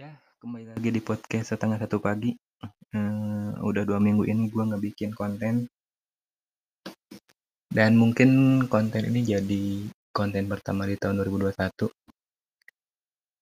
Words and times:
Ya, 0.00 0.16
kembali 0.40 0.72
lagi 0.72 0.96
di 0.96 1.04
podcast 1.04 1.52
setengah 1.52 1.76
satu 1.76 2.00
pagi. 2.00 2.32
Hmm, 2.88 3.52
udah 3.60 3.84
dua 3.84 4.00
minggu 4.00 4.24
ini 4.24 4.48
gue 4.48 4.64
nggak 4.64 4.80
bikin 4.88 5.12
konten. 5.12 5.68
Dan 7.68 8.00
mungkin 8.00 8.64
konten 8.64 9.12
ini 9.12 9.20
jadi 9.20 9.92
konten 10.08 10.48
pertama 10.48 10.88
di 10.88 10.96
tahun 10.96 11.20
2021. 11.20 11.92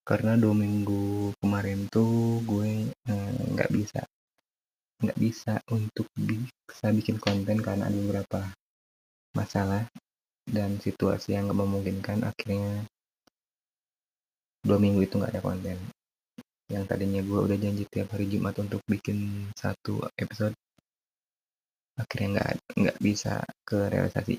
Karena 0.03 0.35
dua 0.35 0.51
minggu 0.59 1.31
kemarin 1.39 1.87
tuh 1.87 2.43
gue 2.43 2.91
eh, 2.91 3.39
nggak 3.55 3.71
bisa 3.71 4.03
nggak 4.99 5.15
bisa 5.15 5.63
untuk 5.71 6.11
bisa 6.19 6.91
bikin 6.91 7.23
konten 7.23 7.63
karena 7.63 7.87
ada 7.87 7.95
beberapa 7.95 8.43
masalah 9.31 9.87
dan 10.43 10.83
situasi 10.83 11.39
yang 11.39 11.47
nggak 11.47 11.61
memungkinkan 11.63 12.27
akhirnya 12.27 12.83
dua 14.67 14.83
minggu 14.83 15.07
itu 15.07 15.23
nggak 15.23 15.39
ada 15.39 15.45
konten 15.47 15.79
yang 16.69 16.85
tadinya 16.85 17.25
gue 17.25 17.41
udah 17.49 17.57
janji 17.57 17.89
tiap 17.89 18.13
hari 18.13 18.29
Jumat 18.29 18.57
untuk 18.61 18.85
bikin 18.85 19.49
satu 19.57 20.05
episode 20.17 20.53
akhirnya 21.99 22.29
nggak 22.39 22.51
nggak 22.79 22.99
bisa 23.03 23.43
ke 23.67 23.91
realisasi 23.91 24.39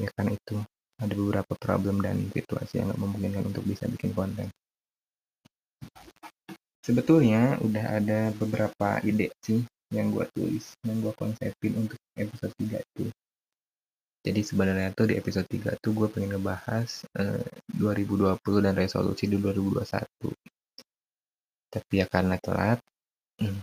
ya 0.00 0.08
kan 0.16 0.32
itu 0.32 0.58
ada 0.98 1.14
beberapa 1.14 1.54
problem 1.54 2.02
dan 2.02 2.26
situasi 2.34 2.82
yang 2.82 2.90
nggak 2.90 3.02
memungkinkan 3.02 3.44
untuk 3.46 3.62
bisa 3.62 3.86
bikin 3.86 4.10
konten. 4.10 4.50
Sebetulnya 6.82 7.60
udah 7.62 7.84
ada 8.02 8.20
beberapa 8.34 8.98
ide 9.06 9.30
sih 9.44 9.62
yang 9.94 10.10
gue 10.10 10.26
tulis 10.34 10.74
yang 10.82 10.98
gue 10.98 11.14
konsepin 11.14 11.72
untuk 11.78 12.00
episode 12.18 12.52
3 12.58 12.82
itu. 12.82 13.04
Jadi 14.26 14.40
sebenarnya 14.42 14.90
tuh 14.96 15.06
di 15.06 15.14
episode 15.14 15.46
3 15.46 15.78
tuh 15.78 15.92
gue 15.94 16.08
pengen 16.10 16.34
ngebahas 16.34 17.06
eh, 17.14 17.46
2020 17.78 18.64
dan 18.64 18.74
resolusi 18.74 19.30
di 19.30 19.38
2021 19.38 20.47
tapi 21.68 22.00
ya 22.00 22.06
karena 22.08 22.36
telat 22.40 22.80
hmm, 23.40 23.60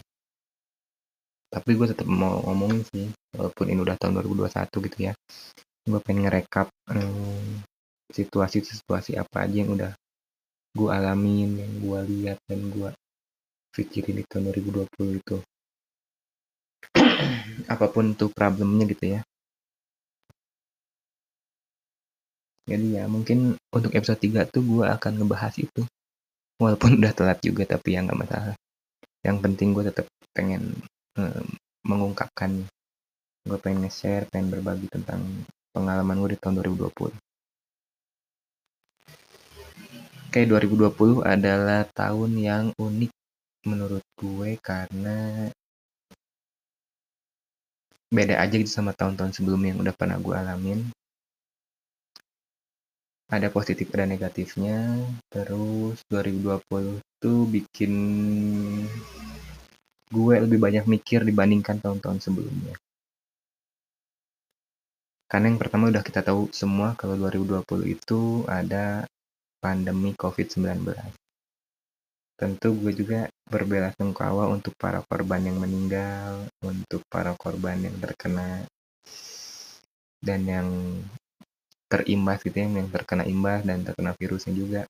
tapi 1.55 1.71
gue 1.71 1.87
tetap 1.87 2.03
mau 2.03 2.43
ngomongin 2.43 2.84
sih 2.91 3.07
walaupun 3.31 3.71
ini 3.71 3.79
udah 3.79 3.95
tahun 3.95 4.20
2021 4.20 4.85
gitu 4.91 4.97
ya. 5.07 5.13
Gue 5.87 5.99
pengen 6.03 6.27
ngerekap 6.27 6.67
eh, 6.91 7.55
situasi-situasi 8.12 9.15
apa 9.15 9.47
aja 9.47 9.63
yang 9.63 9.71
udah 9.71 9.91
gue 10.75 10.89
alamin 10.91 11.55
yang 11.55 11.71
gue 11.79 11.99
lihat 12.12 12.37
dan 12.51 12.59
gue 12.67 12.91
pikirin 13.71 14.19
di 14.19 14.23
tahun 14.27 14.51
2020 14.51 15.15
itu. 15.15 15.37
Apa 17.73 17.87
pun 17.87 18.12
tuh 18.19 18.27
problemnya 18.35 18.84
gitu 18.91 19.15
ya. 19.15 19.19
Jadi 22.67 22.99
ya 22.99 23.07
mungkin 23.07 23.55
untuk 23.71 23.95
episode 23.95 24.19
3 24.19 24.43
tuh 24.51 24.59
gue 24.59 24.84
akan 24.84 25.23
ngebahas 25.23 25.55
itu 25.55 25.87
walaupun 26.61 26.99
udah 26.99 27.11
telat 27.15 27.39
juga 27.43 27.63
tapi 27.67 27.95
ya 27.95 28.03
nggak 28.05 28.20
masalah. 28.20 28.55
Yang 29.25 29.37
penting 29.41 29.67
gue 29.73 29.84
tetap 29.89 30.05
pengen 30.35 30.75
um, 31.15 31.45
mengungkapkan 31.85 32.65
gue 33.45 33.57
pengen 33.62 33.85
nge-share 33.85 34.25
pengen 34.34 34.49
berbagi 34.49 34.89
tentang 34.89 35.21
pengalaman 35.70 36.17
gue 36.17 36.34
di 36.34 36.39
tahun 36.41 36.65
2020 36.65 37.13
Oke, 40.35 40.43
2020 40.43 41.23
adalah 41.23 41.87
tahun 41.95 42.31
yang 42.35 42.65
unik 42.75 43.12
menurut 43.69 44.03
gue 44.19 44.59
karena 44.59 45.47
beda 48.12 48.43
aja 48.43 48.55
gitu 48.59 48.67
sama 48.67 48.91
tahun-tahun 48.91 49.31
sebelumnya 49.31 49.71
yang 49.71 49.81
udah 49.85 49.95
pernah 49.95 50.19
gue 50.19 50.35
alamin 50.35 50.79
ada 53.29 53.48
positif 53.49 53.90
ada 53.93 54.05
negatifnya. 54.05 55.01
Terus 55.29 56.01
2020 56.12 57.01
tuh 57.21 57.40
bikin 57.49 57.93
gue 60.13 60.35
lebih 60.37 60.59
banyak 60.62 60.85
mikir 60.85 61.26
dibandingkan 61.26 61.81
tahun-tahun 61.81 62.20
sebelumnya. 62.21 62.76
Karena 65.25 65.50
yang 65.50 65.59
pertama 65.59 65.90
udah 65.90 66.06
kita 66.06 66.22
tahu 66.22 66.53
semua 66.53 66.94
kalau 66.94 67.18
2020 67.18 67.90
itu 67.90 68.46
ada 68.46 69.09
pandemi 69.57 70.13
COVID-19 70.13 70.86
tentu 72.36 72.75
gue 72.75 72.92
juga 72.92 73.31
berbela 73.47 73.96
sungkawa 73.96 74.52
untuk 74.52 74.75
para 74.75 75.00
korban 75.07 75.40
yang 75.40 75.56
meninggal, 75.56 76.52
untuk 76.68 77.00
para 77.07 77.31
korban 77.40 77.80
yang 77.80 77.96
terkena 77.96 78.68
dan 80.19 80.42
yang 80.44 80.68
terimbas 81.95 82.44
gitu 82.44 82.57
ya, 82.59 82.67
yang 82.67 82.91
terkena 82.91 83.23
imbas 83.23 83.63
dan 83.63 83.88
terkena 83.88 84.11
virusnya 84.19 84.51
juga. 84.51 84.81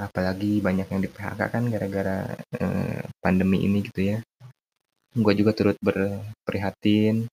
Apalagi 0.00 0.64
banyak 0.64 0.88
yang 0.88 1.00
di 1.04 1.10
PHK 1.12 1.40
kan 1.52 1.62
gara-gara 1.68 2.18
eh, 2.56 3.04
pandemi 3.20 3.62
ini 3.68 3.84
gitu 3.84 4.00
ya. 4.16 4.18
Gue 5.12 5.32
juga 5.36 5.52
turut 5.52 5.76
berprihatin. 5.78 7.28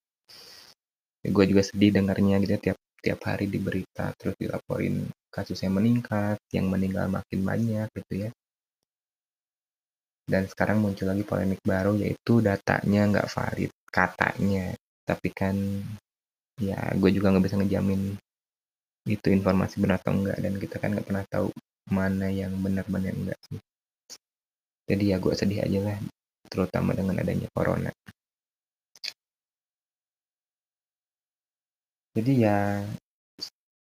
Gue 1.25 1.45
juga 1.47 1.63
sedih 1.63 1.95
dengarnya 1.95 2.37
gitu 2.43 2.51
ya, 2.57 2.61
tiap 2.61 2.77
tiap 3.01 3.19
hari 3.25 3.49
di 3.49 3.57
berita 3.57 4.13
terus 4.13 4.37
dilaporin 4.37 5.09
kasusnya 5.33 5.73
meningkat, 5.73 6.37
yang 6.53 6.69
meninggal 6.69 7.09
makin 7.09 7.41
banyak 7.41 7.87
gitu 7.97 8.27
ya 8.27 8.29
dan 10.31 10.47
sekarang 10.47 10.79
muncul 10.79 11.11
lagi 11.11 11.27
polemik 11.27 11.59
baru 11.59 11.99
yaitu 11.99 12.39
datanya 12.39 13.01
nggak 13.11 13.27
valid 13.27 13.71
katanya 13.91 14.71
tapi 15.03 15.27
kan 15.35 15.55
ya 16.55 16.79
gue 16.95 17.09
juga 17.11 17.35
nggak 17.35 17.45
bisa 17.51 17.59
ngejamin 17.59 18.15
itu 19.09 19.27
informasi 19.33 19.81
benar 19.81 19.97
atau 19.97 20.13
enggak 20.13 20.37
dan 20.37 20.53
kita 20.61 20.75
kan 20.77 20.93
nggak 20.93 21.07
pernah 21.07 21.25
tahu 21.25 21.49
mana 21.89 22.29
yang 22.29 22.53
benar-benar 22.61 23.13
enggak 23.13 23.39
sih. 23.49 23.57
Jadi 24.85 25.03
ya 25.13 25.17
gue 25.17 25.33
sedih 25.33 25.63
aja 25.65 25.79
lah 25.81 25.97
terutama 26.51 26.91
dengan 26.93 27.17
adanya 27.17 27.47
corona. 27.55 27.89
Jadi 32.11 32.33
ya 32.43 32.83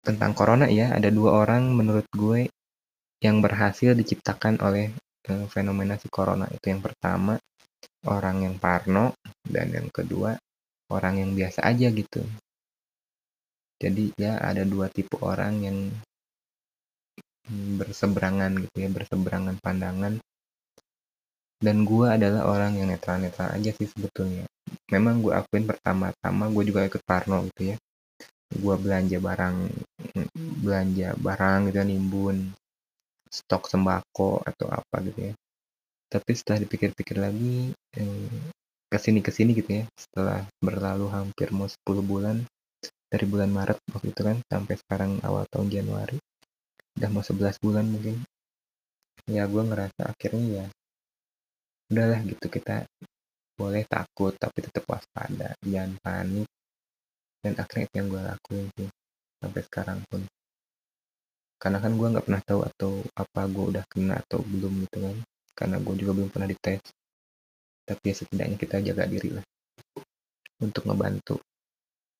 tentang 0.04 0.36
corona 0.36 0.68
ya 0.68 0.92
ada 0.92 1.08
dua 1.08 1.46
orang 1.46 1.72
menurut 1.72 2.04
gue 2.12 2.50
yang 3.24 3.40
berhasil 3.40 3.94
diciptakan 3.94 4.60
oleh 4.60 4.92
fenomena 5.48 5.96
si 5.96 6.06
corona 6.12 6.46
itu. 6.52 6.70
Yang 6.70 6.92
pertama 6.92 7.40
orang 8.06 8.44
yang 8.44 8.54
parno 8.58 9.16
dan 9.46 9.70
yang 9.72 9.88
kedua 9.88 10.36
orang 10.92 11.22
yang 11.24 11.30
biasa 11.32 11.64
aja 11.64 11.88
gitu 11.88 12.20
jadi 13.82 14.14
ya 14.14 14.32
ada 14.38 14.62
dua 14.62 14.86
tipe 14.86 15.18
orang 15.18 15.54
yang 15.66 15.78
berseberangan 17.50 18.62
gitu 18.62 18.76
ya 18.78 18.88
berseberangan 18.94 19.58
pandangan. 19.58 20.22
Dan 21.62 21.86
gue 21.86 22.06
adalah 22.10 22.46
orang 22.46 22.78
yang 22.78 22.90
netral-netral 22.90 23.54
aja 23.54 23.70
sih 23.74 23.86
sebetulnya. 23.90 24.46
Memang 24.90 25.22
gue 25.22 25.34
akuin 25.34 25.66
pertama-tama 25.66 26.50
gue 26.54 26.62
juga 26.70 26.86
ikut 26.86 27.02
parno 27.02 27.42
gitu 27.50 27.74
ya. 27.74 27.76
Gue 28.54 28.74
belanja 28.78 29.18
barang 29.18 29.56
belanja 30.62 31.18
barang 31.18 31.58
gitu 31.70 31.76
ya 31.82 31.86
nimbun 31.86 32.54
stok 33.26 33.66
sembako 33.66 34.42
atau 34.46 34.70
apa 34.70 34.96
gitu 35.10 35.30
ya. 35.30 35.34
Tapi 36.06 36.30
setelah 36.38 36.62
dipikir-pikir 36.62 37.16
lagi 37.18 37.74
eh, 37.98 38.30
ke 38.92 38.98
sini 39.00 39.24
ke 39.24 39.32
sini 39.32 39.56
gitu 39.56 39.70
ya 39.82 39.84
setelah 39.96 40.44
berlalu 40.60 41.08
hampir 41.08 41.48
mau 41.48 41.64
10 41.64 42.04
bulan 42.04 42.44
dari 43.12 43.28
bulan 43.28 43.52
Maret 43.52 43.76
waktu 43.92 44.08
itu 44.08 44.24
kan 44.24 44.40
sampai 44.48 44.74
sekarang 44.80 45.20
awal 45.20 45.44
tahun 45.52 45.68
Januari. 45.68 46.16
Udah 46.96 47.08
mau 47.12 47.20
11 47.20 47.60
bulan 47.60 47.84
mungkin. 47.84 48.24
Ya 49.28 49.44
gue 49.44 49.62
ngerasa 49.62 50.08
akhirnya 50.08 50.64
ya 50.64 50.66
udahlah 51.92 52.24
gitu 52.24 52.48
kita 52.48 52.88
boleh 53.52 53.84
takut 53.84 54.32
tapi 54.40 54.64
tetap 54.64 54.88
waspada. 54.88 55.52
Jangan 55.60 56.00
panik. 56.00 56.48
Dan 57.44 57.52
akhirnya 57.60 57.84
itu 57.84 57.94
yang 58.00 58.08
gue 58.08 58.22
lakuin 58.24 58.66
sih 58.80 58.88
sampai 59.44 59.60
sekarang 59.60 60.00
pun. 60.08 60.24
Karena 61.60 61.78
kan 61.84 61.92
gue 61.92 62.08
nggak 62.16 62.24
pernah 62.24 62.42
tahu 62.48 62.60
atau 62.64 62.92
apa 63.12 63.40
gue 63.44 63.64
udah 63.76 63.84
kena 63.92 64.24
atau 64.24 64.40
belum 64.40 64.88
gitu 64.88 64.98
kan. 65.04 65.16
Karena 65.52 65.76
gue 65.84 65.94
juga 66.00 66.12
belum 66.16 66.32
pernah 66.32 66.48
dites. 66.48 66.80
Tapi 67.84 68.04
ya 68.08 68.14
setidaknya 68.16 68.56
kita 68.56 68.80
jaga 68.80 69.04
diri 69.04 69.36
lah. 69.36 69.44
Untuk 70.64 70.88
ngebantu 70.88 71.36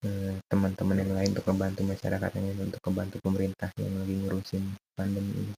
eh, 0.07 0.35
teman-teman 0.51 0.97
yang 1.03 1.13
lain 1.17 1.31
untuk 1.35 1.47
ngebantu 1.51 1.81
masyarakat 1.87 2.31
yang 2.39 2.47
untuk 2.61 2.81
ngebantu 2.83 3.17
pemerintah 3.23 3.69
yang 3.79 3.95
lagi 3.99 4.15
ngurusin 4.19 4.65
pandemi 4.95 5.33
ini. 5.35 5.55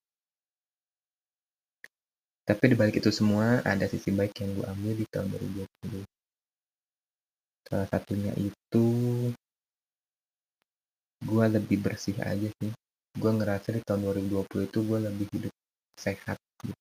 Tapi 2.44 2.64
dibalik 2.68 3.00
itu 3.00 3.08
semua 3.08 3.64
ada 3.64 3.88
sisi 3.88 4.12
baik 4.12 4.36
yang 4.44 4.50
gue 4.52 4.66
ambil 4.68 4.92
di 5.00 5.04
tahun 5.08 5.26
2020 5.32 6.04
salah 7.64 7.88
satunya 7.88 8.30
itu 8.36 8.86
gue 11.24 11.44
lebih 11.48 11.80
bersih 11.80 12.14
aja 12.20 12.48
sih. 12.60 12.70
Gue 13.16 13.30
ngerasa 13.32 13.72
di 13.72 13.80
tahun 13.80 14.04
2020 14.12 14.68
itu 14.68 14.78
gue 14.84 14.98
lebih 15.08 15.26
hidup 15.32 15.54
sehat 15.96 16.38
gitu. 16.60 16.76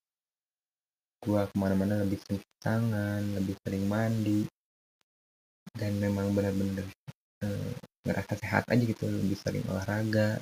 gue 1.23 1.39
ke 1.39 1.55
mana-mana 1.55 2.03
lebih 2.03 2.19
sering 2.19 2.43
tangan 2.59 3.23
lebih 3.39 3.55
sering 3.63 3.87
mandi. 3.87 4.43
Dan 5.73 5.97
memang 5.97 6.35
benar-benar 6.35 6.85
eh, 7.43 7.71
ngerasa 8.07 8.33
sehat 8.39 8.63
aja 8.71 8.83
gitu 8.83 9.03
lebih 9.07 9.37
sering 9.39 9.65
olahraga. 9.67 10.39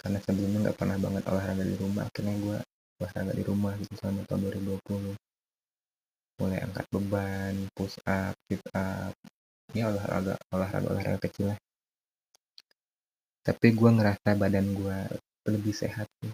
Karena 0.00 0.18
sebelumnya 0.24 0.58
nggak 0.68 0.78
pernah 0.80 0.96
banget 1.00 1.22
olahraga 1.28 1.64
di 1.64 1.76
rumah 1.80 2.02
akhirnya 2.08 2.34
gue 2.40 2.58
olahraga 3.00 3.32
di 3.32 3.44
rumah 3.44 3.72
gitu 3.80 3.92
selama 4.00 4.20
tahun 4.28 4.40
2020 4.48 5.16
mulai 6.34 6.58
angkat 6.66 6.86
beban 6.90 7.54
push 7.76 7.96
up 8.04 8.34
sit 8.48 8.64
up. 8.74 9.14
Ya 9.72 9.90
olahraga 9.90 10.34
olahraga 10.52 10.86
olahraga 10.92 11.20
kecil 11.24 11.54
lah. 11.54 11.58
Tapi 13.44 13.66
gue 13.76 13.90
ngerasa 13.92 14.28
badan 14.40 14.66
gue 14.72 14.98
lebih 15.52 15.76
sehat 15.76 16.08
sih 16.24 16.32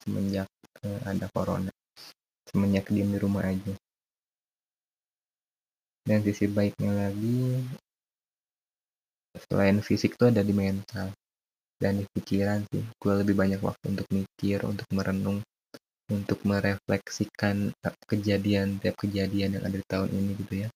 semenjak 0.00 0.48
uh, 0.84 1.00
ada 1.04 1.28
corona. 1.32 1.72
Semenjak 2.48 2.88
diem 2.88 3.12
di 3.12 3.18
rumah 3.20 3.44
aja. 3.44 3.74
Dan 6.00 6.24
sisi 6.24 6.48
baiknya 6.48 6.90
lagi 6.96 7.60
selain 9.36 9.78
fisik 9.78 10.18
tuh 10.18 10.34
ada 10.34 10.42
di 10.42 10.50
mental 10.50 11.14
dan 11.80 12.02
di 12.02 12.04
pikiran 12.04 12.66
sih. 12.68 12.84
Gue 12.98 13.14
lebih 13.22 13.34
banyak 13.38 13.60
waktu 13.62 13.96
untuk 13.96 14.08
mikir 14.10 14.66
untuk 14.66 14.86
merenung 14.92 15.40
untuk 16.10 16.42
merefleksikan 16.42 17.70
kejadian 18.10 18.82
tiap 18.82 18.98
kejadian 18.98 19.56
yang 19.58 19.64
ada 19.64 19.78
di 19.78 19.86
tahun 19.86 20.10
ini 20.10 20.30
gitu 20.42 20.54
ya. 20.66 20.68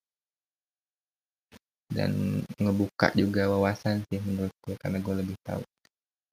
Dan 1.90 2.42
ngebuka 2.58 3.12
juga 3.18 3.50
wawasan 3.50 4.06
sih 4.08 4.18
menurut 4.22 4.54
gue 4.62 4.74
karena 4.78 4.98
gue 5.02 5.14
lebih 5.20 5.36
tahu. 5.42 5.62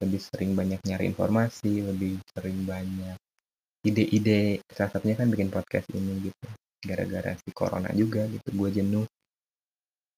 Lebih 0.02 0.20
sering 0.22 0.50
banyak 0.58 0.80
nyari 0.82 1.04
informasi 1.10 1.82
lebih 1.82 2.18
sering 2.30 2.62
banyak 2.62 3.18
ide-ide. 3.82 4.62
Salah 4.70 4.90
satunya 4.94 5.18
kan 5.18 5.26
bikin 5.30 5.50
podcast 5.50 5.90
ini 5.94 6.30
gitu. 6.30 6.46
Gara-gara 6.82 7.34
si 7.38 7.50
corona 7.54 7.90
juga 7.94 8.26
gitu 8.26 8.48
gue 8.54 8.70
jenuh 8.82 9.06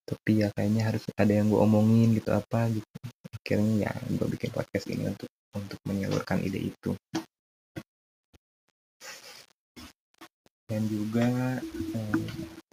tapi 0.05 0.45
ya 0.45 0.53
kayaknya 0.53 0.93
harus 0.93 1.05
ada 1.17 1.33
yang 1.33 1.49
gue 1.49 1.61
omongin 1.61 2.13
gitu 2.17 2.31
apa 2.33 2.69
gitu. 2.69 2.97
Akhirnya 3.35 3.89
ya 3.89 3.93
gue 4.09 4.27
bikin 4.29 4.51
podcast 4.53 4.87
ini 4.93 5.09
untuk 5.09 5.29
untuk 5.57 5.81
menyalurkan 5.89 6.45
ide 6.45 6.71
itu. 6.73 6.93
Dan 10.69 10.83
juga 10.89 11.61
eh, 11.97 12.25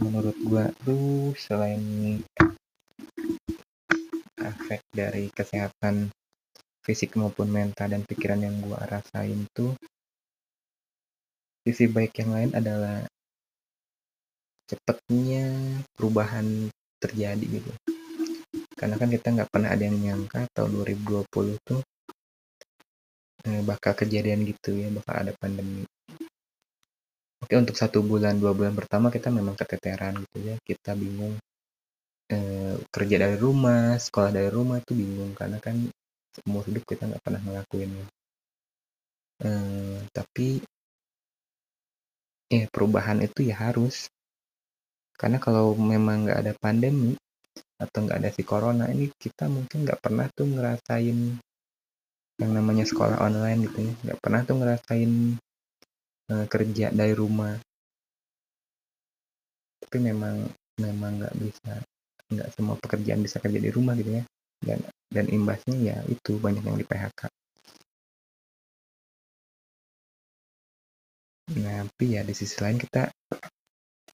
menurut 0.04 0.38
gue 0.44 0.66
tuh 0.84 1.32
selain 1.40 2.20
efek 4.42 4.82
dari 4.92 5.32
kesehatan 5.32 6.12
fisik 6.82 7.14
maupun 7.16 7.48
mental 7.48 7.94
dan 7.94 8.02
pikiran 8.04 8.42
yang 8.42 8.58
gue 8.60 8.80
rasain 8.90 9.46
tuh 9.54 9.78
sisi 11.62 11.86
baik 11.86 12.18
yang 12.18 12.34
lain 12.34 12.52
adalah 12.58 13.06
cepatnya 14.66 15.46
perubahan 15.94 16.74
terjadi 17.02 17.42
gitu. 17.42 17.72
Karena 18.78 18.96
kan 18.98 19.10
kita 19.10 19.28
nggak 19.34 19.50
pernah 19.50 19.70
ada 19.74 19.84
yang 19.84 19.98
nyangka 19.98 20.46
tahun 20.54 20.70
2020 20.86 21.58
tuh 21.66 21.82
eh, 23.50 23.62
bakal 23.66 23.94
kejadian 23.98 24.46
gitu 24.46 24.78
ya 24.78 24.94
bakal 24.94 25.26
ada 25.26 25.34
pandemi. 25.38 25.82
Oke 27.42 27.58
untuk 27.58 27.74
satu 27.74 28.06
bulan 28.06 28.38
dua 28.38 28.54
bulan 28.54 28.78
pertama 28.78 29.10
kita 29.10 29.34
memang 29.34 29.58
keteteran 29.58 30.22
gitu 30.22 30.38
ya. 30.46 30.56
Kita 30.62 30.94
bingung 30.94 31.42
eh, 32.30 32.78
kerja 32.94 33.16
dari 33.18 33.38
rumah 33.42 33.98
sekolah 33.98 34.30
dari 34.30 34.50
rumah 34.54 34.78
itu 34.78 34.94
bingung. 34.94 35.34
Karena 35.34 35.58
kan 35.58 35.76
umur 36.48 36.64
hidup 36.70 36.88
kita 36.88 37.10
nggak 37.10 37.24
pernah 37.26 37.42
ngelakuin 37.44 37.92
eh, 39.44 40.00
tapi 40.16 40.64
eh 42.52 42.66
perubahan 42.68 43.24
itu 43.24 43.48
ya 43.48 43.56
harus 43.68 44.12
karena 45.22 45.38
kalau 45.38 45.78
memang 45.78 46.26
nggak 46.26 46.40
ada 46.42 46.54
pandemi 46.58 47.14
atau 47.78 47.98
nggak 48.02 48.18
ada 48.18 48.30
si 48.34 48.42
corona 48.42 48.90
ini 48.90 49.14
kita 49.14 49.46
mungkin 49.46 49.86
nggak 49.86 50.02
pernah 50.02 50.26
tuh 50.34 50.50
ngerasain 50.50 51.38
yang 52.42 52.52
namanya 52.58 52.90
sekolah 52.90 53.22
online 53.22 53.70
gitu 53.70 53.86
ya. 53.86 53.94
Nggak 54.02 54.18
pernah 54.18 54.42
tuh 54.42 54.56
ngerasain 54.58 55.12
uh, 56.34 56.46
kerja 56.50 56.90
dari 56.90 57.14
rumah. 57.14 57.54
Tapi 59.86 59.98
memang 60.02 60.50
memang 60.82 61.12
nggak 61.22 61.36
bisa 61.38 61.74
nggak 62.34 62.50
semua 62.58 62.76
pekerjaan 62.82 63.22
bisa 63.22 63.38
kerja 63.38 63.62
di 63.62 63.70
rumah 63.70 63.94
gitu 63.94 64.18
ya. 64.18 64.24
Dan 64.58 64.82
dan 65.14 65.26
imbasnya 65.30 65.78
ya 65.78 65.98
itu 66.10 66.42
banyak 66.42 66.66
yang 66.66 66.82
di 66.82 66.86
PHK 66.88 67.30
Nah, 71.52 71.84
tapi 71.84 72.16
ya 72.16 72.24
di 72.24 72.32
sisi 72.32 72.56
lain 72.64 72.80
kita 72.80 73.12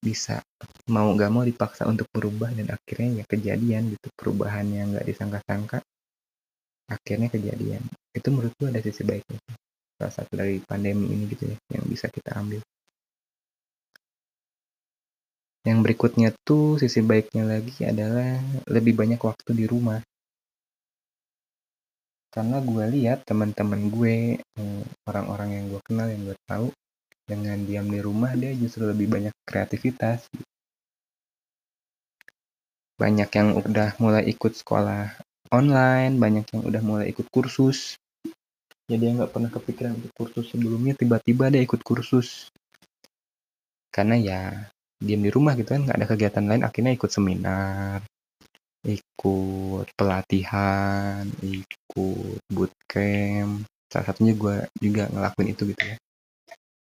bisa 0.08 0.40
mau 0.88 1.12
gak 1.12 1.32
mau 1.36 1.44
dipaksa 1.44 1.84
untuk 1.84 2.08
berubah 2.16 2.56
dan 2.56 2.72
akhirnya 2.72 3.20
ya 3.20 3.26
kejadian 3.28 3.92
gitu 3.92 4.08
perubahan 4.16 4.64
yang 4.72 4.96
gak 4.96 5.04
disangka-sangka 5.04 5.84
akhirnya 6.88 7.28
kejadian. 7.28 7.84
Itu 8.16 8.32
menurut 8.32 8.56
gue 8.56 8.72
ada 8.72 8.80
sisi 8.80 9.04
baiknya 9.04 9.44
salah 9.98 10.14
satu 10.14 10.34
dari 10.38 10.62
pandemi 10.64 11.10
ini 11.10 11.26
gitu 11.28 11.52
ya 11.52 11.58
yang 11.76 11.86
bisa 11.90 12.08
kita 12.08 12.38
ambil. 12.40 12.64
Yang 15.68 15.80
berikutnya 15.84 16.30
tuh 16.48 16.80
sisi 16.80 17.04
baiknya 17.04 17.44
lagi 17.44 17.84
adalah 17.84 18.40
lebih 18.72 18.96
banyak 18.96 19.20
waktu 19.20 19.52
di 19.52 19.66
rumah. 19.68 20.00
Karena 22.32 22.64
gue 22.64 22.86
lihat 22.96 23.28
teman-teman 23.28 23.92
gue 23.92 24.40
eh, 24.40 24.84
orang-orang 25.10 25.50
yang 25.60 25.66
gue 25.76 25.82
kenal 25.84 26.08
yang 26.08 26.24
gue 26.32 26.38
tahu 26.48 26.72
dengan 27.28 27.60
diam 27.68 27.92
di 27.92 28.00
rumah 28.00 28.32
dia 28.40 28.56
justru 28.56 28.88
lebih 28.88 29.12
banyak 29.12 29.36
kreativitas. 29.44 30.24
Banyak 32.96 33.30
yang 33.36 33.50
udah 33.60 34.00
mulai 34.00 34.24
ikut 34.32 34.56
sekolah 34.56 35.12
online 35.52 36.16
banyak 36.18 36.48
yang 36.56 36.64
udah 36.64 36.82
mulai 36.82 37.12
ikut 37.12 37.28
kursus. 37.28 38.00
Jadi 38.88 39.04
dia 39.04 39.12
nggak 39.12 39.36
pernah 39.36 39.52
kepikiran 39.52 40.00
ikut 40.00 40.14
kursus 40.16 40.48
sebelumnya 40.56 40.96
tiba-tiba 40.96 41.52
dia 41.52 41.60
ikut 41.60 41.84
kursus. 41.84 42.48
Karena 43.92 44.16
ya 44.16 44.42
diam 45.04 45.20
di 45.20 45.28
rumah 45.28 45.54
gitu 45.60 45.76
kan 45.76 45.84
nggak 45.84 45.98
ada 46.00 46.08
kegiatan 46.08 46.46
lain 46.48 46.64
akhirnya 46.64 46.96
ikut 46.96 47.12
seminar 47.12 48.02
ikut 48.88 49.88
pelatihan 50.00 51.28
ikut 51.44 52.40
bootcamp. 52.48 53.68
Salah 53.92 54.06
satunya 54.08 54.32
gue 54.32 54.64
juga 54.80 55.12
ngelakuin 55.12 55.52
itu 55.52 55.76
gitu 55.76 55.84
ya 55.84 56.00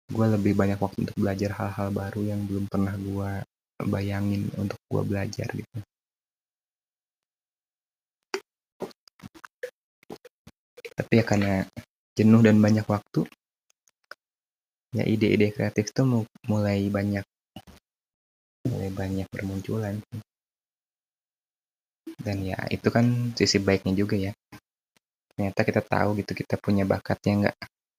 gue 0.09 0.25
lebih 0.25 0.57
banyak 0.57 0.81
waktu 0.81 1.05
untuk 1.05 1.17
belajar 1.21 1.53
hal-hal 1.53 1.93
baru 1.93 2.21
yang 2.25 2.41
belum 2.49 2.65
pernah 2.65 2.97
gue 2.97 3.45
bayangin 3.85 4.49
untuk 4.57 4.81
gue 4.89 5.03
belajar 5.05 5.47
gitu. 5.53 5.77
Tapi 10.97 11.13
ya 11.13 11.23
karena 11.23 11.53
jenuh 12.17 12.41
dan 12.43 12.57
banyak 12.59 12.83
waktu 12.89 13.23
ya 14.97 15.05
ide-ide 15.05 15.53
kreatif 15.53 15.93
tuh 15.93 16.25
mulai 16.49 16.89
banyak 16.89 17.23
mulai 18.65 18.89
banyak 18.89 19.27
bermunculan. 19.29 20.01
Dan 22.19 22.37
ya 22.43 22.57
itu 22.73 22.89
kan 22.89 23.31
sisi 23.37 23.61
baiknya 23.61 23.93
juga 23.93 24.17
ya. 24.17 24.33
Ternyata 25.37 25.61
kita 25.63 25.81
tahu 25.85 26.19
gitu 26.19 26.35
kita 26.35 26.59
punya 26.59 26.83
bakatnya 26.83 27.47
nggak 27.47 27.57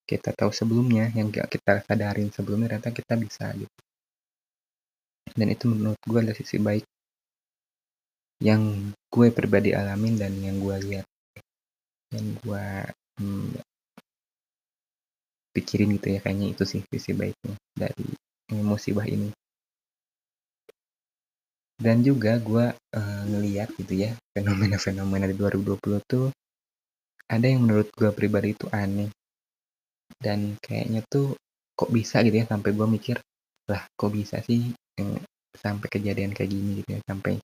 kita 0.09 0.35
tahu 0.35 0.51
sebelumnya 0.51 1.11
yang 1.15 1.31
kita 1.31 1.85
sadarin 1.87 2.29
sebelumnya 2.35 2.77
ternyata 2.77 2.91
kita 2.91 3.15
bisa 3.15 3.47
gitu. 3.55 3.81
Dan 5.31 5.47
itu 5.55 5.71
menurut 5.71 6.01
gue 6.03 6.19
adalah 6.19 6.39
sisi 6.39 6.59
baik. 6.59 6.85
Yang 8.41 8.95
gue 9.13 9.27
pribadi 9.31 9.77
alamin 9.77 10.17
dan 10.17 10.33
yang 10.41 10.59
gue 10.59 10.77
lihat 10.91 11.07
yang 12.11 12.27
gue 12.43 12.67
hmm, 13.21 13.55
pikirin 15.55 15.95
gitu 15.99 16.17
ya 16.17 16.19
kayaknya 16.25 16.57
itu 16.57 16.65
sih 16.67 16.81
sisi 16.91 17.15
baiknya 17.15 17.55
dari 17.77 18.07
musibah 18.59 19.07
ini. 19.07 19.31
Dan 21.81 22.05
juga 22.05 22.37
gue 22.37 22.77
uh, 22.77 23.23
ngeliat 23.25 23.73
gitu 23.79 23.95
ya 23.97 24.13
fenomena-fenomena 24.37 25.31
di 25.31 25.37
2020 25.39 25.81
tuh 26.05 26.29
ada 27.31 27.47
yang 27.47 27.65
menurut 27.65 27.89
gue 27.95 28.11
pribadi 28.11 28.53
itu 28.53 28.67
aneh 28.75 29.09
dan 30.21 30.61
kayaknya 30.61 31.01
tuh 31.09 31.35
kok 31.75 31.91
bisa 31.91 32.21
gitu 32.21 32.45
ya 32.45 32.47
sampai 32.47 32.77
gue 32.77 32.87
mikir 32.87 33.17
lah 33.73 33.83
kok 33.97 34.13
bisa 34.13 34.45
sih 34.45 34.69
eh, 35.01 35.21
sampai 35.57 35.89
kejadian 35.89 36.37
kayak 36.37 36.51
gini 36.53 36.85
gitu 36.85 36.91
ya 36.97 37.01
sampai 37.09 37.41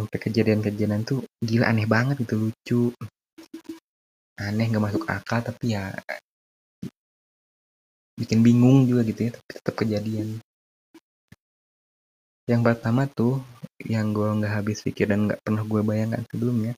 sampai 0.00 0.16
kejadian-kejadian 0.16 1.02
tuh 1.04 1.20
gila 1.44 1.68
aneh 1.68 1.84
banget 1.84 2.24
gitu 2.24 2.34
lucu. 2.38 2.82
Aneh 4.40 4.66
nggak 4.72 4.84
masuk 4.88 5.04
akal 5.04 5.44
tapi 5.44 5.76
ya 5.76 5.92
bikin 8.16 8.40
bingung 8.40 8.88
juga 8.88 9.04
gitu 9.04 9.28
ya 9.28 9.30
tapi 9.36 9.50
tetap 9.52 9.74
kejadian. 9.76 10.28
Yang 12.48 12.62
pertama 12.64 13.04
tuh 13.06 13.44
yang 13.84 14.16
gue 14.16 14.24
nggak 14.24 14.64
habis 14.64 14.80
pikir 14.80 15.12
dan 15.12 15.28
nggak 15.28 15.40
pernah 15.44 15.62
gue 15.68 15.80
bayangkan 15.84 16.24
sebelumnya 16.32 16.72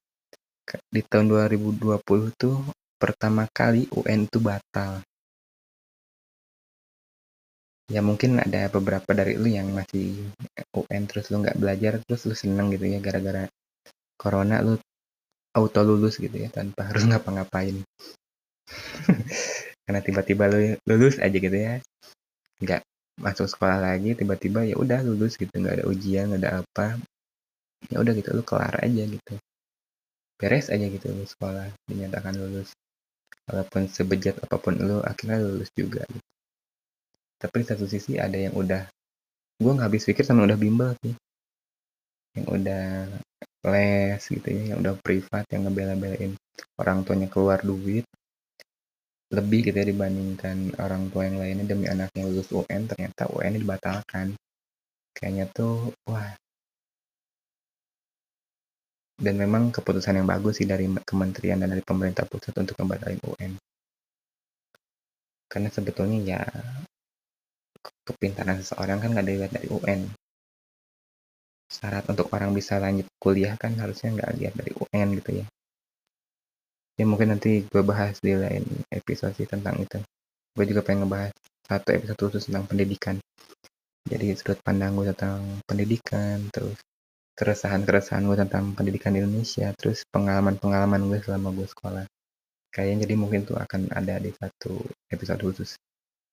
di 0.90 1.02
tahun 1.06 1.26
2020 1.30 2.34
tuh 2.38 2.56
pertama 3.02 3.50
kali 3.50 3.90
UN 3.90 4.30
itu 4.30 4.38
batal. 4.38 5.02
Ya 7.90 7.98
mungkin 7.98 8.38
ada 8.38 8.70
beberapa 8.70 9.10
dari 9.10 9.34
lu 9.34 9.50
yang 9.50 9.74
masih 9.74 10.30
UN 10.70 11.10
terus 11.10 11.34
lu 11.34 11.42
nggak 11.42 11.58
belajar 11.58 11.98
terus 12.06 12.22
lu 12.30 12.38
seneng 12.38 12.70
gitu 12.70 12.86
ya 12.86 13.02
gara-gara 13.02 13.50
corona 14.14 14.62
lu 14.62 14.78
auto 15.58 15.82
lulus 15.82 16.22
gitu 16.22 16.32
ya 16.38 16.46
tanpa 16.54 16.86
harus 16.94 17.02
ngapa-ngapain. 17.10 17.82
karena 19.82 19.98
tiba-tiba 19.98 20.46
lulus 20.86 21.18
aja 21.18 21.34
gitu 21.34 21.58
ya 21.58 21.82
nggak 22.62 22.86
masuk 23.18 23.50
sekolah 23.50 23.82
lagi 23.82 24.14
tiba-tiba 24.14 24.62
ya 24.62 24.78
udah 24.78 25.02
lulus 25.02 25.34
gitu 25.36 25.50
nggak 25.50 25.82
ada 25.82 25.84
ujian 25.90 26.30
nggak 26.30 26.40
ada 26.46 26.50
apa 26.62 26.96
ya 27.90 27.98
udah 27.98 28.14
gitu 28.14 28.30
lu 28.32 28.46
kelar 28.46 28.78
aja 28.78 29.02
gitu 29.04 29.34
beres 30.38 30.70
aja 30.70 30.86
gitu 30.86 31.06
lu 31.10 31.26
sekolah 31.26 31.68
dinyatakan 31.90 32.38
lulus 32.38 32.72
walaupun 33.50 33.90
sebejat 33.90 34.38
apa 34.42 34.56
pun 34.58 34.78
lu 34.78 35.02
akhirnya 35.02 35.42
lulus 35.42 35.70
juga 35.74 36.06
gitu. 36.06 36.28
tapi 37.42 37.54
di 37.62 37.66
satu 37.66 37.84
sisi 37.90 38.18
ada 38.18 38.38
yang 38.38 38.54
udah 38.54 38.86
gue 39.58 39.72
nggak 39.72 39.88
habis 39.90 40.06
pikir 40.06 40.22
sama 40.22 40.46
udah 40.46 40.58
bimbel 40.58 40.94
sih 41.02 41.14
yang 42.38 42.46
udah 42.48 42.84
les 43.62 44.22
gitu 44.22 44.48
ya 44.48 44.74
yang 44.74 44.78
udah 44.82 44.94
privat 44.98 45.44
yang 45.54 45.68
ngebela-belain 45.68 46.34
orang 46.80 47.06
tuanya 47.06 47.28
keluar 47.30 47.62
duit 47.62 48.06
lebih 49.32 49.70
gitu 49.70 49.76
ya 49.76 49.86
dibandingkan 49.88 50.76
orang 50.76 51.08
tua 51.08 51.24
yang 51.24 51.40
lainnya 51.40 51.64
demi 51.64 51.88
anaknya 51.88 52.28
lulus 52.28 52.52
UN 52.52 52.84
ternyata 52.84 53.30
UN 53.32 53.56
dibatalkan 53.56 54.26
kayaknya 55.16 55.48
tuh 55.54 55.94
wah 56.04 56.36
dan 59.22 59.38
memang 59.38 59.70
keputusan 59.70 60.18
yang 60.18 60.26
bagus 60.26 60.58
sih 60.58 60.66
dari 60.66 60.90
kementerian 61.06 61.62
dan 61.62 61.70
dari 61.70 61.80
pemerintah 61.86 62.26
pusat 62.26 62.52
untuk 62.58 62.74
membatalkan 62.82 63.22
UN 63.22 63.52
karena 65.46 65.68
sebetulnya 65.70 66.18
ya 66.20 66.42
kepintaran 68.02 68.58
seseorang 68.58 68.98
kan 68.98 69.14
nggak 69.14 69.26
dilihat 69.26 69.52
dari 69.54 69.68
UN 69.70 70.00
syarat 71.72 72.04
untuk 72.12 72.28
orang 72.36 72.52
bisa 72.52 72.76
lanjut 72.76 73.08
kuliah 73.16 73.56
kan 73.56 73.72
harusnya 73.80 74.12
nggak 74.12 74.32
lihat 74.36 74.54
dari 74.56 74.72
UN 74.76 75.08
gitu 75.16 75.30
ya. 75.40 75.46
Ya 77.00 77.04
mungkin 77.08 77.32
nanti 77.32 77.64
gue 77.64 77.82
bahas 77.82 78.20
di 78.20 78.36
lain 78.36 78.68
episode 78.92 79.32
sih 79.32 79.48
tentang 79.48 79.80
itu. 79.80 79.96
Gue 80.52 80.68
juga 80.68 80.84
pengen 80.84 81.08
ngebahas 81.08 81.32
satu 81.64 81.88
episode 81.96 82.20
khusus 82.20 82.52
tentang 82.52 82.68
pendidikan. 82.68 83.16
Jadi 84.04 84.36
sudut 84.36 84.60
pandang 84.60 84.92
gue 84.92 85.08
tentang 85.16 85.40
pendidikan 85.64 86.44
terus 86.52 86.76
keresahan-keresahan 87.32 88.28
gue 88.28 88.36
tentang 88.44 88.76
pendidikan 88.76 89.16
di 89.16 89.24
Indonesia, 89.24 89.72
terus 89.76 90.04
pengalaman-pengalaman 90.12 91.08
gue 91.08 91.18
selama 91.24 91.48
gue 91.56 91.64
sekolah. 91.64 92.04
Kayaknya 92.72 93.08
jadi 93.08 93.14
mungkin 93.16 93.40
tuh 93.44 93.56
akan 93.56 93.92
ada 93.92 94.16
di 94.20 94.32
satu 94.32 94.80
episode 95.12 95.40
khusus 95.40 95.70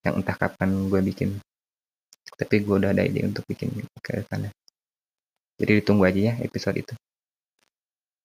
yang 0.04 0.20
entah 0.20 0.36
kapan 0.36 0.88
gue 0.88 1.00
bikin. 1.04 1.36
Tapi 2.36 2.64
gue 2.64 2.76
udah 2.80 2.92
ada 2.92 3.04
ide 3.04 3.24
untuk 3.24 3.44
bikin 3.48 3.68
ke 4.00 4.24
sana. 4.28 4.48
Jadi 5.60 5.84
ditunggu 5.84 6.08
aja 6.08 6.20
ya 6.32 6.34
episode 6.40 6.80
itu. 6.80 6.94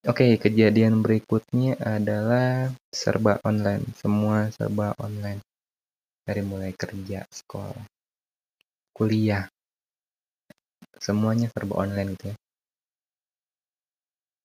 Oke, 0.06 0.38
kejadian 0.38 1.02
berikutnya 1.02 1.76
adalah 1.82 2.72
serba 2.94 3.42
online. 3.44 3.84
Semua 4.00 4.48
serba 4.54 4.96
online. 5.02 5.44
Dari 6.24 6.42
mulai 6.46 6.72
kerja, 6.72 7.26
sekolah, 7.28 7.84
kuliah. 8.96 9.50
Semuanya 10.96 11.52
serba 11.52 11.84
online 11.84 12.16
gitu 12.16 12.32
ya 12.32 12.36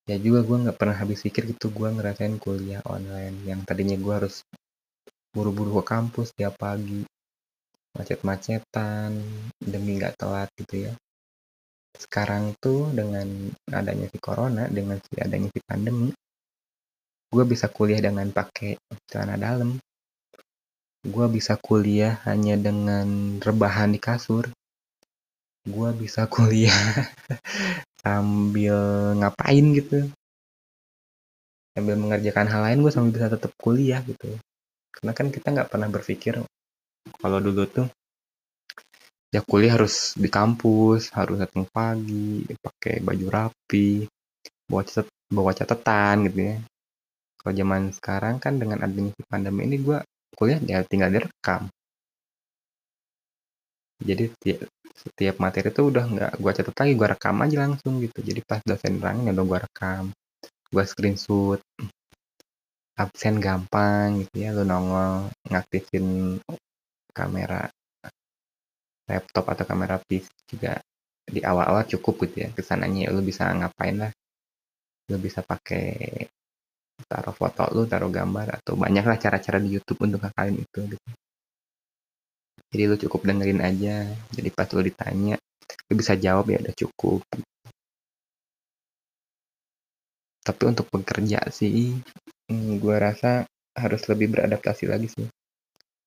ya 0.09 0.17
juga 0.17 0.41
gue 0.45 0.57
nggak 0.69 0.79
pernah 0.79 0.97
habis 0.97 1.21
pikir 1.25 1.51
gitu 1.53 1.69
gue 1.73 1.89
ngerasain 1.91 2.37
kuliah 2.41 2.81
online 2.89 3.37
yang 3.45 3.61
tadinya 3.65 3.97
gue 3.99 4.15
harus 4.15 4.45
buru-buru 5.31 5.83
ke 5.83 5.85
kampus 5.93 6.35
tiap 6.35 6.59
pagi 6.59 7.07
macet-macetan 7.95 9.19
demi 9.59 9.99
nggak 9.99 10.15
telat 10.19 10.49
gitu 10.59 10.91
ya. 10.91 10.93
Sekarang 11.95 12.55
tuh 12.63 12.89
dengan 12.95 13.51
adanya 13.71 14.07
si 14.09 14.19
corona 14.23 14.71
dengan 14.71 14.99
si 15.03 15.15
adanya 15.19 15.51
si 15.51 15.61
pandemi 15.67 16.15
gue 17.31 17.45
bisa 17.47 17.71
kuliah 17.71 18.03
dengan 18.03 18.27
pakai 18.35 18.75
celana 19.07 19.39
dalam. 19.39 19.79
Gue 21.07 21.27
bisa 21.31 21.55
kuliah 21.57 22.19
hanya 22.27 22.59
dengan 22.59 23.39
rebahan 23.39 23.95
di 23.95 24.03
kasur. 24.03 24.51
Gue 25.63 25.91
bisa 25.95 26.27
kuliah 26.35 26.75
sambil 28.01 28.77
ngapain 29.21 29.67
gitu. 29.77 30.09
Sambil 31.77 31.95
mengerjakan 32.01 32.47
hal 32.51 32.61
lain 32.67 32.79
gue 32.83 32.93
sambil 32.93 33.13
bisa 33.15 33.29
tetap 33.29 33.53
kuliah 33.61 34.01
gitu. 34.03 34.37
Karena 34.91 35.13
kan 35.15 35.29
kita 35.31 35.53
nggak 35.55 35.71
pernah 35.71 35.89
berpikir 35.89 36.41
kalau 37.21 37.39
dulu 37.41 37.65
tuh 37.65 37.89
ya 39.31 39.41
kuliah 39.47 39.79
harus 39.79 40.19
di 40.19 40.27
kampus 40.27 41.15
harus 41.15 41.39
datang 41.39 41.65
pagi 41.71 42.45
pakai 42.51 42.99
baju 43.01 43.27
rapi 43.31 44.05
bawa 44.67 44.83
catat 44.83 45.07
bawa 45.31 45.51
catatan 45.55 46.17
gitu 46.29 46.41
ya. 46.51 46.57
Kalau 47.41 47.53
zaman 47.57 47.83
sekarang 47.95 48.37
kan 48.37 48.61
dengan 48.61 48.85
adanya 48.85 49.17
pandemi 49.25 49.65
ini 49.65 49.81
gue 49.81 49.99
kuliah 50.37 50.61
ya 50.61 50.85
tinggal 50.85 51.09
direkam 51.09 51.73
jadi 54.01 54.25
setiap 54.97 55.37
materi 55.41 55.73
itu 55.73 55.83
udah 55.89 56.05
nggak 56.05 56.33
gue 56.41 56.53
catat 56.57 56.77
lagi 56.77 56.93
gue 56.97 57.09
rekam 57.09 57.37
aja 57.45 57.57
langsung 57.65 58.01
gitu. 58.05 58.19
Jadi 58.21 58.41
pas 58.45 58.61
dosen 58.65 59.01
nerangin 59.01 59.29
ya 59.29 59.33
udah 59.37 59.47
gue 59.47 59.59
rekam 59.65 60.05
gue 60.71 60.85
screenshot 60.87 61.59
absen 62.95 63.43
gampang 63.43 64.23
gitu 64.23 64.37
ya 64.45 64.55
lu 64.55 64.63
nongol 64.63 65.27
ngaktifin 65.51 66.39
kamera 67.11 67.67
laptop 69.11 69.51
atau 69.51 69.65
kamera 69.67 69.99
PC 69.99 70.31
juga 70.47 70.79
di 71.27 71.43
awal-awal 71.43 71.83
cukup 71.91 72.31
gitu 72.31 72.47
ya 72.47 72.49
ke 72.55 72.63
sananya 72.63 73.11
lu 73.11 73.23
bisa 73.27 73.51
ngapain 73.51 73.99
lah. 73.99 74.13
Lu 75.11 75.19
bisa 75.19 75.43
pakai 75.43 76.07
taruh 77.11 77.35
foto 77.35 77.67
lu 77.75 77.89
taruh 77.91 78.13
gambar 78.13 78.61
atau 78.63 78.79
banyak 78.79 79.03
lah 79.03 79.19
cara-cara 79.19 79.59
di 79.59 79.75
YouTube 79.75 80.07
untuk 80.07 80.23
ngakalin 80.23 80.61
itu 80.61 80.81
gitu 80.87 81.09
jadi 82.71 82.83
lu 82.87 82.97
cukup 82.97 83.27
dengerin 83.27 83.61
aja. 83.63 84.07
Jadi 84.31 84.49
pas 84.55 84.71
lu 84.71 84.83
ditanya 84.87 85.35
lu 85.91 85.95
bisa 85.99 86.15
jawab 86.15 86.47
ya 86.51 86.63
udah 86.63 86.75
cukup. 86.79 87.23
Tapi 90.41 90.63
untuk 90.67 90.87
bekerja 90.89 91.51
sih 91.51 91.99
hmm, 92.47 92.79
gue 92.79 92.97
rasa 92.97 93.45
harus 93.75 94.03
lebih 94.11 94.31
beradaptasi 94.35 94.87
lagi 94.87 95.11
sih 95.11 95.27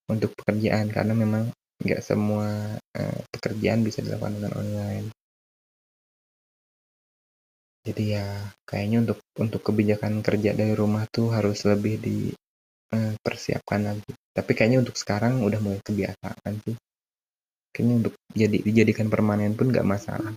untuk 0.07 0.31
pekerjaan. 0.39 0.87
Karena 0.87 1.11
memang 1.11 1.51
nggak 1.83 1.99
semua 1.99 2.79
uh, 2.79 3.19
pekerjaan 3.35 3.83
bisa 3.83 3.99
dilakukan 3.99 4.39
dengan 4.39 4.55
online. 4.55 5.07
Jadi 7.83 8.15
ya 8.15 8.23
kayaknya 8.63 9.03
untuk 9.03 9.19
untuk 9.35 9.61
kebijakan 9.67 10.23
kerja 10.23 10.55
dari 10.55 10.71
rumah 10.71 11.03
tuh 11.11 11.35
harus 11.35 11.67
lebih 11.67 11.99
dipersiapkan 11.99 13.79
eh, 13.83 13.87
lagi 13.91 14.13
tapi 14.33 14.51
kayaknya 14.57 14.81
untuk 14.81 14.97
sekarang 14.97 15.45
udah 15.45 15.61
mulai 15.61 15.79
kebiasaan 15.85 16.53
sih. 16.65 16.75
Kayaknya 17.69 17.93
untuk 18.01 18.13
jadi 18.33 18.57
dijadikan 18.65 19.07
permanen 19.13 19.53
pun 19.53 19.69
nggak 19.69 19.85
masalah. 19.85 20.33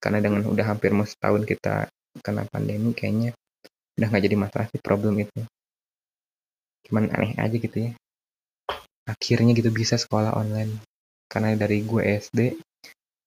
Karena 0.00 0.18
dengan 0.24 0.48
udah 0.48 0.64
hampir 0.64 0.92
mau 0.96 1.04
setahun 1.04 1.44
kita 1.44 1.88
kena 2.24 2.48
pandemi 2.48 2.96
kayaknya 2.96 3.36
udah 4.00 4.08
nggak 4.08 4.24
jadi 4.24 4.36
masalah 4.40 4.66
sih 4.72 4.80
problem 4.80 5.20
itu. 5.20 5.44
Cuman 6.88 7.12
aneh 7.12 7.36
aja 7.36 7.56
gitu 7.56 7.76
ya. 7.88 7.92
Akhirnya 9.04 9.52
gitu 9.52 9.68
bisa 9.68 10.00
sekolah 10.00 10.32
online. 10.32 10.80
Karena 11.28 11.52
dari 11.56 11.84
gue 11.84 12.00
SD 12.00 12.56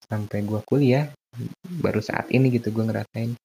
sampai 0.09 0.39
gue 0.41 0.61
kuliah 0.65 1.05
baru 1.77 2.01
saat 2.01 2.33
ini 2.33 2.49
gitu 2.49 2.73
gue 2.73 2.85
ngerasain 2.89 3.37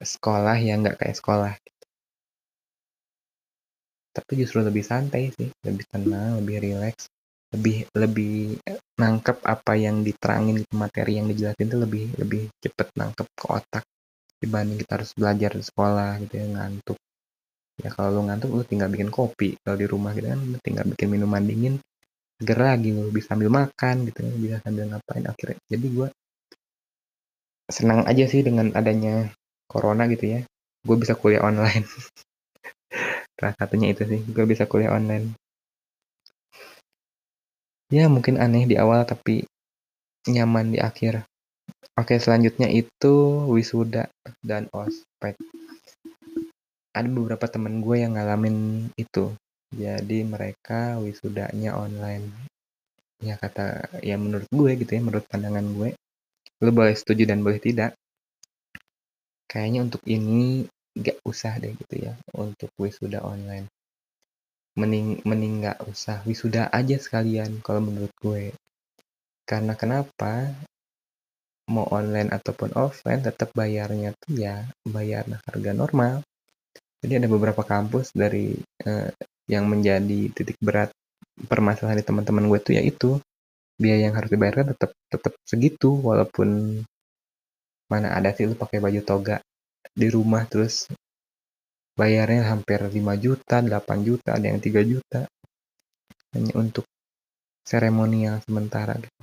sekolah 0.00 0.56
yang 0.60 0.84
nggak 0.84 1.00
kayak 1.00 1.16
sekolah 1.16 1.52
tapi 4.20 4.34
justru 4.44 4.60
lebih 4.62 4.84
santai 4.84 5.32
sih 5.34 5.48
lebih 5.66 5.84
tenang 5.90 6.38
lebih 6.44 6.56
rileks 6.60 7.08
lebih 7.50 7.76
lebih 7.98 8.60
nangkep 9.00 9.42
apa 9.42 9.72
yang 9.74 10.06
diterangin 10.06 10.62
gitu 10.62 10.74
materi 10.78 11.18
yang 11.18 11.26
dijelasin 11.26 11.66
itu 11.66 11.78
lebih 11.80 12.04
lebih 12.20 12.42
cepet 12.62 12.88
nangkep 12.94 13.26
ke 13.34 13.46
otak 13.50 13.84
dibanding 14.40 14.78
kita 14.80 14.92
harus 15.00 15.10
belajar 15.12 15.50
di 15.52 15.64
sekolah 15.64 16.10
gitu 16.24 16.34
ya 16.40 16.46
ngantuk. 16.48 16.98
Ya 17.80 17.90
kalau 17.92 18.08
lu 18.16 18.20
ngantuk 18.28 18.50
lu 18.56 18.62
tinggal 18.64 18.88
bikin 18.88 19.12
kopi. 19.12 19.56
Kalau 19.60 19.76
di 19.76 19.86
rumah 19.88 20.12
gitu 20.16 20.28
kan 20.32 20.40
tinggal 20.64 20.84
bikin 20.88 21.08
minuman 21.12 21.44
dingin 21.44 21.74
seger 22.40 22.58
lagi 22.60 22.90
lu 22.96 23.12
bisa 23.12 23.36
sambil 23.36 23.50
makan 23.52 24.08
gitu 24.08 24.18
ya 24.24 24.32
bisa 24.36 24.56
sambil 24.64 24.84
ngapain. 24.88 25.24
Akhirnya 25.28 25.58
jadi 25.68 25.86
gue 25.88 26.08
senang 27.70 28.00
aja 28.10 28.24
sih 28.26 28.42
dengan 28.46 28.72
adanya 28.76 29.30
corona 29.70 30.04
gitu 30.08 30.24
ya. 30.38 30.40
Gue 30.86 30.96
bisa 30.96 31.12
kuliah 31.16 31.44
online 31.44 31.84
salah 33.40 33.56
satunya 33.56 33.96
itu 33.96 34.04
sih 34.04 34.20
gue 34.20 34.44
bisa 34.44 34.68
kuliah 34.68 34.92
online. 34.92 35.32
Ya 37.88 38.06
mungkin 38.12 38.36
aneh 38.36 38.68
di 38.68 38.76
awal 38.76 39.08
tapi 39.08 39.48
nyaman 40.28 40.76
di 40.76 40.78
akhir. 40.78 41.24
Oke 41.96 42.20
selanjutnya 42.20 42.68
itu 42.68 43.48
wisuda 43.48 44.12
dan 44.44 44.68
ospek. 44.76 45.40
Ada 46.92 47.08
beberapa 47.08 47.48
temen 47.48 47.80
gue 47.80 47.96
yang 48.04 48.20
ngalamin 48.20 48.88
itu. 49.00 49.32
Jadi 49.72 50.22
mereka 50.22 51.00
wisudanya 51.00 51.80
online. 51.80 52.28
Ya 53.24 53.40
kata 53.40 53.88
ya 54.04 54.20
menurut 54.20 54.46
gue 54.52 54.70
gitu 54.76 54.90
ya 54.92 55.00
menurut 55.00 55.24
pandangan 55.26 55.64
gue. 55.64 55.96
Lo 56.60 56.70
boleh 56.76 56.92
setuju 56.92 57.24
dan 57.24 57.40
boleh 57.40 57.58
tidak. 57.58 57.96
Kayaknya 59.48 59.80
untuk 59.88 60.02
ini 60.06 60.68
nggak 61.00 61.18
usah 61.24 61.56
deh 61.56 61.72
gitu 61.74 62.10
ya 62.10 62.14
untuk 62.36 62.68
wisuda 62.76 63.24
online. 63.24 63.66
Mending 64.78 65.24
mending 65.26 65.64
nggak 65.64 65.78
usah 65.88 66.22
wisuda 66.28 66.68
aja 66.70 66.96
sekalian 67.00 67.64
kalau 67.64 67.80
menurut 67.82 68.12
gue. 68.20 68.54
Karena 69.48 69.74
kenapa? 69.74 70.52
Mau 71.70 71.86
online 71.90 72.34
ataupun 72.34 72.74
offline 72.74 73.22
tetap 73.22 73.54
bayarnya 73.54 74.14
tuh 74.18 74.36
ya 74.36 74.66
bayar 74.84 75.26
harga 75.46 75.70
normal. 75.72 76.22
Jadi 77.00 77.12
ada 77.16 77.28
beberapa 77.30 77.64
kampus 77.64 78.12
dari 78.12 78.52
eh, 78.84 79.10
yang 79.48 79.66
menjadi 79.66 80.30
titik 80.30 80.60
berat 80.60 80.92
permasalahan 81.48 81.98
di 81.98 82.06
teman-teman 82.06 82.46
gue 82.46 82.58
tuh 82.60 82.74
yaitu 82.76 83.10
biaya 83.80 84.12
yang 84.12 84.14
harus 84.14 84.28
dibayarkan 84.28 84.76
tetap 84.76 84.90
tetap 85.08 85.32
segitu 85.48 85.96
walaupun 86.04 86.80
mana 87.88 88.12
ada 88.12 88.30
sih 88.36 88.44
lu 88.44 88.54
pakai 88.54 88.78
baju 88.78 89.00
toga 89.00 89.40
di 89.90 90.08
rumah 90.12 90.44
terus 90.46 90.88
bayarnya 91.98 92.56
hampir 92.56 92.80
5 92.80 93.14
juta, 93.20 93.60
8 93.60 93.98
juta, 94.00 94.36
ada 94.36 94.46
yang 94.48 94.60
3 94.62 94.80
juta 94.80 95.20
hanya 96.32 96.54
untuk 96.56 96.86
seremonial 97.66 98.40
sementara 98.46 98.96
gitu. 98.96 99.20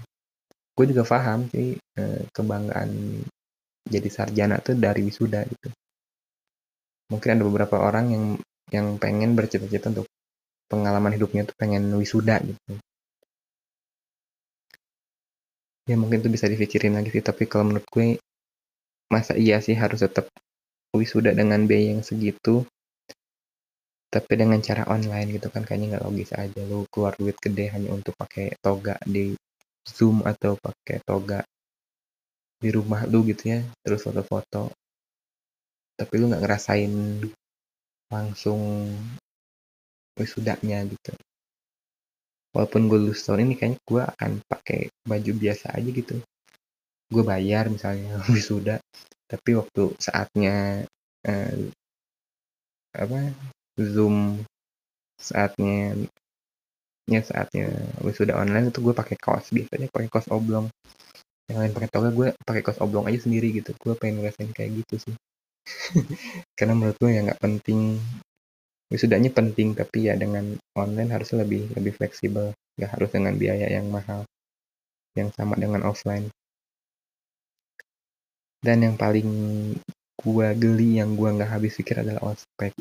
Gue 0.77 0.85
juga 0.93 1.03
paham 1.07 1.49
sih 1.49 1.73
eh, 1.73 2.21
kebanggaan 2.29 2.89
jadi 3.87 4.09
sarjana 4.11 4.61
tuh 4.61 4.77
dari 4.77 5.01
wisuda 5.01 5.41
gitu. 5.47 5.73
Mungkin 7.07 7.29
ada 7.39 7.43
beberapa 7.47 7.81
orang 7.81 8.05
yang 8.11 8.23
yang 8.67 8.87
pengen 8.99 9.33
bercita-cita 9.33 9.95
untuk 9.95 10.07
pengalaman 10.67 11.15
hidupnya 11.15 11.47
tuh 11.47 11.55
pengen 11.55 11.87
wisuda 11.95 12.43
gitu. 12.43 12.77
Ya 15.87 15.95
mungkin 15.95 16.19
tuh 16.19 16.27
bisa 16.27 16.51
dipikirin 16.51 16.99
lagi 16.99 17.15
sih, 17.15 17.23
tapi 17.23 17.47
kalau 17.47 17.71
menurut 17.71 17.87
gue 17.87 18.19
masa 19.07 19.39
iya 19.39 19.63
sih 19.63 19.71
harus 19.71 20.03
tetap 20.03 20.27
wisuda 21.00 21.32
dengan 21.32 21.63
biaya 21.70 21.94
yang 21.96 22.04
segitu 22.04 22.66
tapi 24.08 24.39
dengan 24.39 24.63
cara 24.63 24.88
online 24.88 25.36
gitu 25.36 25.51
kan 25.51 25.68
kayaknya 25.68 25.98
nggak 25.98 26.06
logis 26.08 26.32
aja. 26.32 26.62
Lu 26.63 26.88
keluar 26.88 27.13
duit 27.20 27.36
gede 27.44 27.70
hanya 27.75 27.92
untuk 27.92 28.16
pakai 28.16 28.56
toga 28.63 28.96
di 29.04 29.36
zoom 29.84 30.24
atau 30.24 30.56
pakai 30.56 31.04
toga 31.04 31.44
di 32.58 32.70
rumah 32.74 33.06
lu 33.06 33.22
gitu 33.27 33.54
ya 33.54 33.60
terus 33.84 34.08
foto-foto. 34.08 34.72
Tapi 36.00 36.13
lu 36.18 36.32
nggak 36.32 36.44
ngerasain 36.44 36.94
langsung 38.08 38.89
wisudanya 40.16 40.88
gitu. 40.88 41.13
Walaupun 42.56 42.88
gue 42.88 42.98
lulus 42.98 43.27
tahun 43.27 43.51
ini 43.51 43.54
kayaknya 43.60 43.80
gue 43.84 44.04
akan 44.08 44.32
pakai 44.48 44.80
baju 45.04 45.32
biasa 45.36 45.75
aja 45.75 45.89
gitu. 45.92 46.16
Gue 47.12 47.24
bayar 47.27 47.68
misalnya 47.68 48.24
wisuda 48.34 48.80
tapi 49.27 49.60
waktu 49.60 49.84
saatnya 50.00 50.88
eh, 51.27 51.72
apa 52.96 53.19
zoom 53.77 54.41
saatnya 55.19 55.93
ya 57.07 57.22
saatnya 57.24 57.72
wisuda 58.03 58.36
online 58.36 58.69
itu 58.69 58.84
gue 58.84 58.96
pakai 58.96 59.15
kaos 59.15 59.51
biasanya 59.51 59.88
pakai 59.91 60.10
kaos 60.12 60.27
oblong. 60.31 60.67
Yang 61.48 61.57
lain 61.63 61.74
pakai 61.75 61.89
toga 61.89 62.10
gue 62.12 62.27
pakai 62.43 62.62
kaos 62.63 62.79
oblong 62.84 63.07
aja 63.07 63.19
sendiri 63.24 63.55
gitu. 63.55 63.72
Gue 63.79 63.96
pengen 63.96 64.22
ngerasain 64.24 64.51
kayak 64.51 64.84
gitu 64.84 64.96
sih. 65.07 65.15
Karena 66.57 66.75
menurut 66.75 67.00
gue 67.00 67.12
ya 67.12 67.24
nggak 67.24 67.41
penting. 67.41 68.00
Wisudanya 68.88 69.31
penting 69.31 69.75
tapi 69.75 70.07
ya 70.07 70.15
dengan 70.15 70.55
online 70.75 71.12
harusnya 71.12 71.43
lebih 71.48 71.72
lebih 71.75 71.96
fleksibel. 71.96 72.51
Nggak 72.75 72.91
harus 73.00 73.10
dengan 73.12 73.34
biaya 73.39 73.67
yang 73.72 73.88
mahal. 73.88 74.27
Yang 75.15 75.36
sama 75.39 75.55
dengan 75.55 75.88
offline 75.88 76.27
dan 78.67 78.83
yang 78.83 79.00
paling 79.00 79.31
gua 80.19 80.51
geli 80.51 81.00
yang 81.00 81.15
gua 81.15 81.31
nggak 81.31 81.55
habis 81.55 81.79
pikir 81.79 82.03
adalah 82.03 82.36
ospek. 82.36 82.75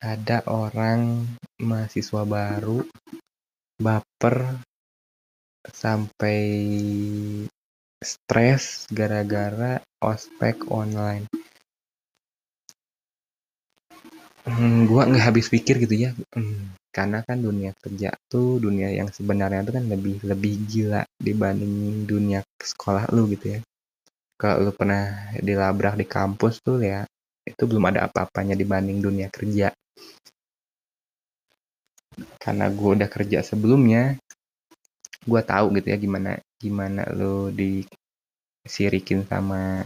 Ada 0.00 0.48
orang 0.48 1.28
mahasiswa 1.60 2.24
baru 2.24 2.80
baper 3.76 4.64
sampai 5.68 6.40
stres 8.00 8.88
gara-gara 8.88 9.84
ospek 10.00 10.64
online. 10.72 11.28
Hmm, 14.48 14.88
gua 14.88 15.04
nggak 15.04 15.36
habis 15.36 15.52
pikir 15.52 15.84
gitu 15.84 16.08
ya. 16.08 16.10
Hmm, 16.32 16.72
karena 16.96 17.20
kan 17.28 17.44
dunia 17.44 17.76
kerja 17.76 18.16
tuh 18.32 18.56
dunia 18.56 18.88
yang 18.88 19.12
sebenarnya 19.12 19.68
tuh 19.68 19.76
kan 19.76 19.84
lebih 19.84 20.24
lebih 20.24 20.64
gila 20.64 21.04
dibanding 21.20 22.08
dunia 22.08 22.40
sekolah 22.56 23.12
lu 23.12 23.28
gitu 23.36 23.60
ya 23.60 23.60
kalau 24.36 24.68
lu 24.68 24.72
pernah 24.76 25.32
dilabrak 25.40 25.96
di 25.96 26.06
kampus 26.06 26.60
tuh 26.60 26.78
ya 26.80 27.08
itu 27.46 27.62
belum 27.64 27.88
ada 27.88 28.04
apa-apanya 28.10 28.52
dibanding 28.52 29.00
dunia 29.00 29.28
kerja. 29.32 29.72
Karena 32.40 32.68
gue 32.72 32.90
udah 32.96 33.08
kerja 33.08 33.44
sebelumnya 33.44 34.16
gue 35.26 35.42
tahu 35.42 35.74
gitu 35.74 35.90
ya 35.90 35.98
gimana 35.98 36.38
gimana 36.62 37.02
lo 37.18 37.50
disirikin 37.50 39.26
sama 39.26 39.82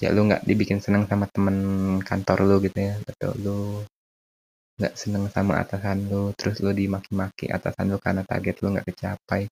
ya 0.00 0.08
lu 0.08 0.24
nggak 0.24 0.48
dibikin 0.48 0.80
seneng 0.80 1.04
sama 1.04 1.28
temen 1.28 1.56
kantor 2.00 2.48
lu 2.48 2.56
gitu 2.64 2.80
ya 2.80 2.96
atau 2.96 3.32
lu 3.36 3.60
nggak 4.80 4.94
seneng 4.96 5.28
sama 5.28 5.60
atasan 5.60 6.08
lu 6.08 6.32
terus 6.36 6.60
lu 6.64 6.72
dimaki-maki 6.72 7.48
atasan 7.48 7.92
lu 7.92 8.00
karena 8.00 8.24
target 8.24 8.60
lu 8.64 8.72
nggak 8.72 8.88
kecapai 8.88 9.48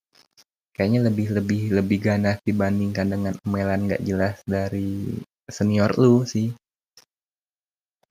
kayaknya 0.75 1.07
lebih 1.07 1.31
lebih 1.31 1.61
lebih 1.71 1.99
ganas 2.03 2.37
dibandingkan 2.43 3.07
dengan 3.07 3.33
emalan 3.47 3.87
nggak 3.87 4.03
jelas 4.03 4.35
dari 4.43 5.23
senior 5.47 5.95
lu 5.95 6.27
sih. 6.27 6.51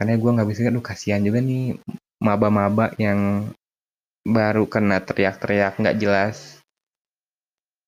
Karena 0.01 0.17
gue 0.17 0.31
nggak 0.33 0.49
bisa 0.49 0.73
lu 0.73 0.81
kasihan 0.81 1.21
juga 1.21 1.45
nih 1.45 1.77
maba-maba 2.25 2.97
yang 2.97 3.53
baru 4.25 4.65
kena 4.65 5.05
teriak-teriak 5.05 5.77
nggak 5.77 5.99
jelas. 6.01 6.59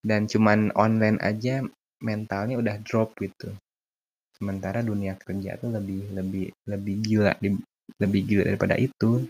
Dan 0.05 0.29
cuman 0.29 0.71
online 0.77 1.19
aja 1.25 1.65
mentalnya 2.05 2.61
udah 2.61 2.77
drop 2.85 3.17
gitu. 3.19 3.51
Sementara 4.37 4.85
dunia 4.85 5.17
kerja 5.17 5.57
tuh 5.57 5.73
lebih 5.73 6.13
lebih 6.13 6.53
lebih 6.69 6.95
gila 7.01 7.33
lebih 7.97 8.21
gila 8.29 8.43
daripada 8.45 8.77
itu. 8.77 9.25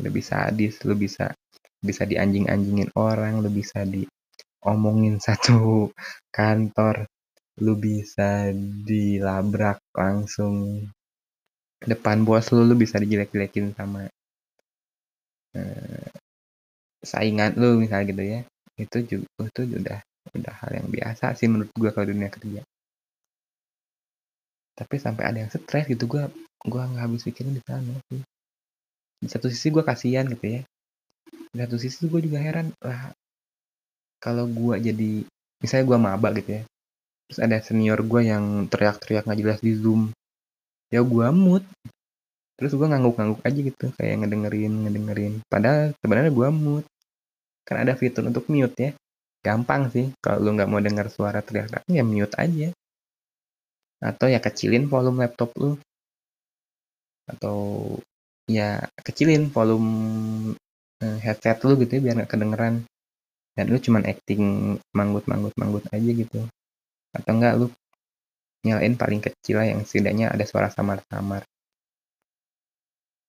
Lebih 0.00 0.24
sadis 0.24 0.80
lu 0.88 0.96
bisa 0.96 1.36
bisa 1.84 2.08
dianjing-anjingin 2.08 2.96
orang 2.96 3.44
lu 3.44 3.52
bisa 3.52 3.84
di 3.84 4.08
omongin 4.62 5.18
satu 5.18 5.90
kantor 6.30 7.06
lu 7.60 7.76
bisa 7.76 8.50
dilabrak 8.86 9.82
langsung. 9.92 10.86
Depan 11.82 12.22
bos 12.22 12.54
lu 12.54 12.62
lu 12.62 12.78
bisa 12.78 13.02
dijelek-jelekin 13.02 13.74
sama 13.74 14.06
uh, 15.58 16.08
saingan 17.02 17.58
lu 17.58 17.82
misalnya 17.82 18.06
gitu 18.06 18.22
ya. 18.22 18.40
Itu 18.78 18.98
juga 19.02 19.26
itu 19.50 19.60
udah 19.82 19.98
udah 20.38 20.54
hal 20.62 20.70
yang 20.78 20.88
biasa 20.88 21.34
sih 21.34 21.50
menurut 21.50 21.74
gua 21.74 21.90
kalau 21.90 22.14
dunia 22.14 22.30
kerja. 22.30 22.62
Tapi 24.78 24.94
sampai 24.96 25.24
ada 25.26 25.38
yang 25.42 25.50
stres 25.50 25.90
gitu 25.90 26.06
gua 26.06 26.30
gua 26.62 26.86
nggak 26.86 27.02
habis 27.02 27.26
pikirin 27.26 27.58
di 27.58 27.62
sana 27.66 27.98
sih. 28.08 28.22
Di 29.18 29.28
satu 29.28 29.50
sisi 29.50 29.74
gua 29.74 29.82
kasihan 29.82 30.30
gitu 30.30 30.46
ya. 30.46 30.62
Di 31.50 31.58
satu 31.58 31.76
sisi 31.82 32.06
gua 32.06 32.22
juga 32.22 32.38
heran 32.38 32.70
lah 32.78 33.10
kalau 34.22 34.46
gue 34.46 34.78
jadi 34.78 35.12
misalnya 35.58 35.84
gue 35.90 35.98
maba 35.98 36.28
gitu 36.38 36.50
ya 36.56 36.62
terus 37.26 37.38
ada 37.42 37.58
senior 37.58 37.98
gue 38.06 38.22
yang 38.30 38.70
teriak-teriak 38.70 39.26
nggak 39.26 39.40
jelas 39.42 39.58
di 39.58 39.74
zoom 39.74 40.14
ya 40.94 41.02
gue 41.02 41.26
mood 41.34 41.66
terus 42.62 42.78
gue 42.78 42.86
ngangguk-ngangguk 42.86 43.42
aja 43.42 43.58
gitu 43.58 43.86
kayak 43.98 44.22
ngedengerin 44.22 44.86
ngedengerin. 44.86 45.34
Padahal 45.50 45.90
sebenarnya 45.98 46.30
gue 46.30 46.48
mood 46.54 46.84
kan 47.66 47.82
ada 47.82 47.98
fitur 47.98 48.22
untuk 48.30 48.46
mute 48.46 48.78
ya. 48.78 48.90
Gampang 49.42 49.90
sih 49.90 50.14
kalau 50.22 50.38
lu 50.46 50.54
nggak 50.54 50.70
mau 50.70 50.78
dengar 50.78 51.10
suara 51.10 51.42
teriak-teriak 51.42 51.90
ya 51.90 52.04
mute 52.06 52.34
aja. 52.38 52.70
Atau 53.98 54.30
ya 54.30 54.38
kecilin 54.38 54.86
volume 54.86 55.26
laptop 55.26 55.50
lu. 55.58 55.74
Atau 57.26 57.58
ya 58.46 58.78
kecilin 59.02 59.50
volume 59.50 59.90
eh, 61.02 61.18
headset 61.18 61.58
lu 61.66 61.74
gitu 61.82 61.98
ya 61.98 62.00
biar 62.04 62.14
nggak 62.22 62.30
kedengeran 62.30 62.86
dan 63.52 63.64
lu 63.68 63.76
cuman 63.76 64.08
acting 64.08 64.76
manggut 64.96 65.24
manggut 65.28 65.52
manggut 65.60 65.84
aja 65.92 66.10
gitu. 66.10 66.40
Atau 67.12 67.32
enggak 67.36 67.54
lu 67.60 67.66
nyalain 68.62 68.94
paling 68.94 69.20
kecil 69.20 69.58
lah 69.60 69.66
yang 69.68 69.82
setidaknya 69.84 70.32
ada 70.32 70.44
suara 70.46 70.70
samar-samar. 70.72 71.42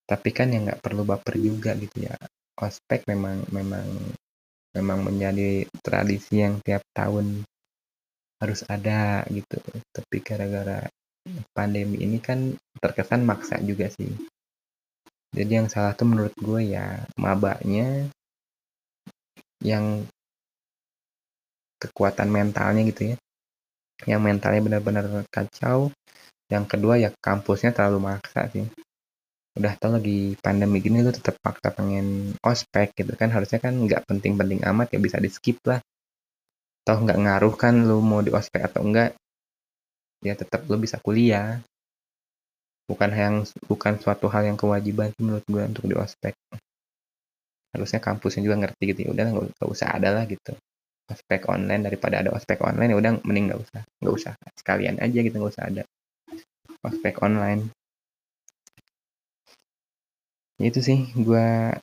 Tapi 0.03 0.29
kan 0.35 0.51
yang 0.51 0.69
nggak 0.69 0.83
perlu 0.83 1.03
baper 1.03 1.35
juga 1.39 1.73
gitu 1.75 2.07
ya. 2.07 2.15
Ospek 2.59 3.09
memang 3.09 3.43
memang 3.49 3.87
memang 4.77 4.99
menjadi 5.05 5.65
tradisi 5.81 6.39
yang 6.39 6.61
tiap 6.61 6.85
tahun 6.93 7.43
harus 8.39 8.61
ada 8.69 9.25
gitu. 9.31 9.57
Tapi 9.91 10.15
gara-gara 10.21 10.85
pandemi 11.55 12.03
ini 12.03 12.19
kan 12.19 12.53
terkesan 12.77 13.23
maksa 13.23 13.59
juga 13.63 13.87
sih. 13.89 14.11
Jadi 15.33 15.51
yang 15.57 15.67
salah 15.71 15.97
tuh 15.97 16.05
menurut 16.05 16.35
gue 16.37 16.77
ya 16.77 17.01
mabaknya 17.17 18.11
yang 19.63 20.03
kekuatan 21.79 22.27
mentalnya 22.31 22.83
gitu 22.87 23.15
ya. 23.15 23.15
Yang 24.07 24.21
mentalnya 24.23 24.61
benar-benar 24.63 25.05
kacau. 25.31 25.91
Yang 26.51 26.65
kedua 26.75 26.99
ya 26.99 27.09
kampusnya 27.19 27.71
terlalu 27.71 28.13
maksa 28.13 28.51
sih. 28.51 28.67
Udah 29.55 29.73
tau 29.79 29.95
lagi 29.95 30.35
pandemi 30.43 30.83
gini 30.83 31.05
lu 31.05 31.13
tetap 31.13 31.39
paksa 31.39 31.71
pengen 31.71 32.35
ospek 32.43 32.91
gitu 32.95 33.15
kan. 33.15 33.31
Harusnya 33.31 33.63
kan 33.63 33.75
nggak 33.75 34.03
penting-penting 34.07 34.63
amat 34.67 34.91
ya 34.95 34.99
bisa 34.99 35.17
di 35.19 35.31
skip 35.31 35.59
lah. 35.63 35.79
Toh 36.83 36.99
nggak 36.99 37.19
ngaruh 37.19 37.55
kan 37.55 37.87
lu 37.87 38.03
mau 38.03 38.19
di 38.19 38.31
ospek 38.35 38.67
atau 38.67 38.83
enggak 38.83 39.15
ya 40.23 40.35
tetap 40.35 40.67
lu 40.67 40.75
bisa 40.79 40.99
kuliah. 40.99 41.63
Bukan 42.83 43.09
yang 43.15 43.35
bukan 43.71 43.95
suatu 44.03 44.27
hal 44.27 44.43
yang 44.43 44.59
kewajiban 44.59 45.15
menurut 45.15 45.47
gue 45.47 45.63
untuk 45.63 45.87
di 45.87 45.95
ospek 45.95 46.35
harusnya 47.73 47.99
kampusnya 47.99 48.41
juga 48.45 48.55
ngerti 48.63 48.83
gitu 48.93 48.99
ya 49.05 49.09
udah 49.11 49.25
nggak 49.57 49.69
usah 49.69 49.87
ada 49.97 50.09
lah 50.13 50.23
gitu. 50.29 50.53
Ospek 51.11 51.51
online 51.51 51.83
daripada 51.83 52.23
ada 52.23 52.31
ospek 52.31 52.63
online 52.63 52.95
ya 52.95 52.97
udah 52.97 53.11
mending 53.27 53.51
nggak 53.51 53.61
usah 53.65 53.81
nggak 53.99 54.13
usah 54.13 54.33
sekalian 54.55 54.95
aja 55.03 55.19
gitu 55.19 55.35
nggak 55.35 55.53
usah 55.53 55.65
ada 55.67 55.83
ospek 56.85 57.15
online. 57.25 57.73
Ya 60.61 60.65
itu 60.69 60.79
sih 60.79 61.11
gue 61.17 61.75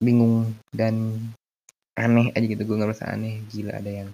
bingung 0.00 0.56
dan 0.72 1.20
aneh 1.98 2.32
aja 2.32 2.46
gitu 2.46 2.62
gue 2.64 2.76
ngerasa 2.80 3.10
aneh. 3.12 3.42
Gila 3.50 3.76
ada 3.76 3.90
yang 3.90 4.10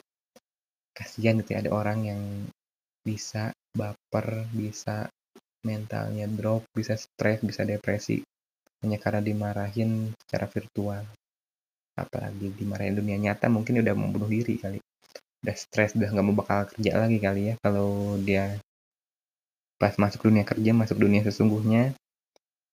kasihan 0.96 1.36
gitu 1.44 1.54
ya 1.54 1.60
ada 1.60 1.70
orang 1.76 1.98
yang 2.08 2.22
bisa 3.04 3.52
baper 3.76 4.48
bisa 4.50 5.06
mentalnya 5.62 6.26
drop 6.26 6.64
bisa 6.72 6.96
stres 6.96 7.44
bisa 7.44 7.62
depresi 7.62 8.24
hanya 8.86 9.02
karena 9.02 9.18
dimarahin 9.18 10.14
secara 10.22 10.46
virtual 10.46 11.02
apalagi 11.98 12.54
dimarahin 12.54 12.94
dunia 12.94 13.18
nyata 13.18 13.50
mungkin 13.50 13.82
udah 13.82 13.94
mau 13.98 14.06
bunuh 14.14 14.30
diri 14.30 14.62
kali 14.62 14.78
udah 15.42 15.56
stres 15.58 15.98
udah 15.98 16.14
nggak 16.14 16.26
mau 16.30 16.38
bakal 16.38 16.70
kerja 16.70 16.92
lagi 16.94 17.18
kali 17.18 17.42
ya 17.50 17.54
kalau 17.58 18.14
dia 18.22 18.62
pas 19.82 19.98
masuk 19.98 20.30
dunia 20.30 20.46
kerja 20.46 20.70
masuk 20.70 21.02
dunia 21.02 21.26
sesungguhnya 21.26 21.98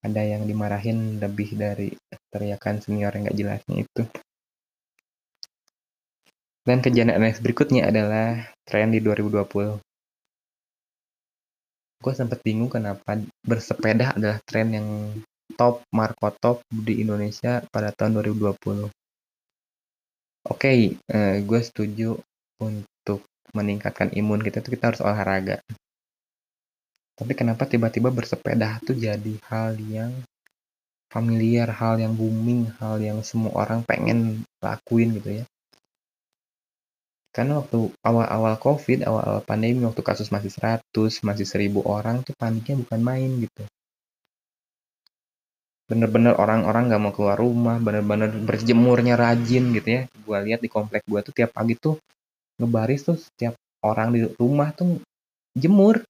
ada 0.04 0.20
yang 0.20 0.44
dimarahin 0.44 1.18
lebih 1.18 1.56
dari 1.56 1.96
teriakan 2.28 2.84
senior 2.84 3.16
yang 3.16 3.32
gak 3.32 3.40
jelasnya 3.40 3.76
itu. 3.88 4.04
Dan 6.64 6.84
kejadian 6.84 7.16
aneh 7.16 7.36
berikutnya 7.40 7.88
adalah 7.88 8.52
tren 8.68 8.92
di 8.92 9.00
2020. 9.00 9.80
Gue 12.04 12.14
sempat 12.16 12.44
bingung 12.44 12.68
kenapa 12.68 13.16
bersepeda 13.48 14.20
adalah 14.20 14.44
tren 14.44 14.76
yang 14.76 14.88
top, 15.54 15.86
marko 15.94 16.30
top 16.36 16.58
di 16.70 17.06
Indonesia 17.06 17.64
pada 17.70 17.94
tahun 17.94 18.20
2020. 18.20 18.90
Oke, 20.44 20.50
okay, 20.50 20.80
eh, 21.08 21.40
gue 21.40 21.60
setuju 21.64 22.20
untuk 22.60 23.24
meningkatkan 23.56 24.12
imun 24.12 24.42
kita 24.42 24.60
itu 24.60 24.76
kita 24.76 24.92
harus 24.92 25.02
olahraga. 25.06 25.62
Tapi 27.14 27.34
kenapa 27.38 27.70
tiba-tiba 27.70 28.10
bersepeda 28.10 28.82
tuh 28.82 28.98
jadi 28.98 29.38
hal 29.48 29.78
yang 29.78 30.12
familiar, 31.14 31.70
hal 31.70 32.02
yang 32.02 32.18
booming, 32.18 32.74
hal 32.82 32.98
yang 32.98 33.22
semua 33.22 33.54
orang 33.54 33.86
pengen 33.86 34.42
lakuin 34.58 35.14
gitu 35.22 35.30
ya. 35.42 35.46
Karena 37.34 37.62
waktu 37.62 37.90
awal-awal 38.06 38.58
COVID, 38.62 39.06
awal-awal 39.10 39.42
pandemi, 39.46 39.86
waktu 39.86 40.02
kasus 40.06 40.30
masih 40.30 40.54
100, 40.54 41.22
masih 41.26 41.46
1000 41.46 41.82
orang 41.86 42.22
tuh 42.22 42.34
paniknya 42.38 42.78
bukan 42.82 43.00
main 43.02 43.32
gitu. 43.42 43.66
Bener-bener 45.84 46.34
orang-orang 46.40 46.90
gak 46.90 47.02
mau 47.04 47.12
keluar 47.12 47.38
rumah, 47.38 47.78
bener-bener 47.78 48.32
berjemurnya 48.32 49.20
rajin 49.20 49.76
gitu 49.76 49.90
ya. 49.90 50.02
Gua 50.24 50.40
lihat 50.40 50.64
di 50.64 50.70
komplek 50.72 51.04
gua 51.06 51.20
tuh 51.20 51.36
tiap 51.36 51.52
pagi 51.52 51.76
tuh 51.76 52.00
ngebaris 52.58 53.02
tuh 53.04 53.18
setiap 53.18 53.58
orang 53.84 54.16
di 54.16 54.20
rumah 54.40 54.72
tuh 54.72 55.02
jemur 55.58 56.02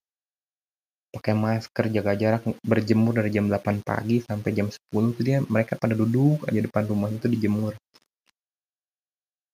pakai 1.13 1.38
masker, 1.38 1.93
jaga 1.93 2.17
jarak, 2.17 2.41
berjemur 2.65 3.13
dari 3.13 3.29
jam 3.29 3.45
8 3.45 3.86
pagi 3.86 4.17
sampai 4.25 4.49
jam 4.49 4.65
10 4.65 5.13
tuh 5.13 5.23
dia 5.23 5.45
mereka 5.45 5.77
pada 5.77 5.93
duduk 5.93 6.49
aja 6.49 6.57
depan 6.57 6.89
rumah 6.89 7.13
itu 7.13 7.29
dijemur. 7.29 7.77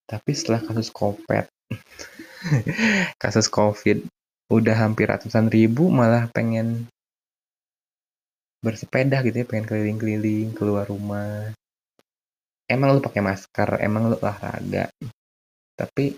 Tapi 0.07 0.31
setelah 0.31 0.63
kasus 0.63 0.87
COVID, 0.89 1.45
kasus 3.21 3.51
COVID 3.51 4.07
udah 4.49 4.75
hampir 4.87 5.05
ratusan 5.11 5.51
ribu 5.51 5.91
malah 5.91 6.25
pengen 6.31 6.89
bersepeda 8.59 9.23
gitu 9.23 9.43
ya, 9.43 9.45
pengen 9.47 9.65
keliling-keliling 9.67 10.55
keluar 10.55 10.85
rumah. 10.87 11.51
Emang 12.69 12.93
lu 12.93 13.01
pakai 13.01 13.23
masker, 13.23 13.79
emang 13.81 14.11
lu 14.11 14.17
olahraga. 14.19 14.91
Tapi 15.73 16.15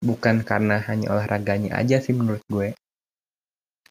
bukan 0.00 0.40
karena 0.48 0.80
hanya 0.88 1.12
olahraganya 1.12 1.76
aja 1.76 2.00
sih 2.00 2.16
menurut 2.16 2.40
gue 2.48 2.72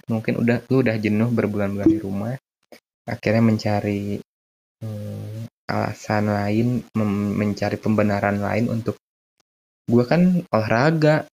mungkin 0.09 0.41
udah 0.41 0.65
lu 0.73 0.81
udah 0.81 0.97
jenuh 0.97 1.29
berbulan-bulan 1.29 1.85
di 1.85 2.01
rumah 2.01 2.33
akhirnya 3.05 3.45
mencari 3.45 4.17
hmm, 4.81 5.69
alasan 5.69 6.33
lain 6.33 6.67
mencari 7.37 7.77
pembenaran 7.77 8.41
lain 8.41 8.73
untuk 8.73 8.97
gue 9.85 10.03
kan 10.09 10.41
olahraga 10.49 11.29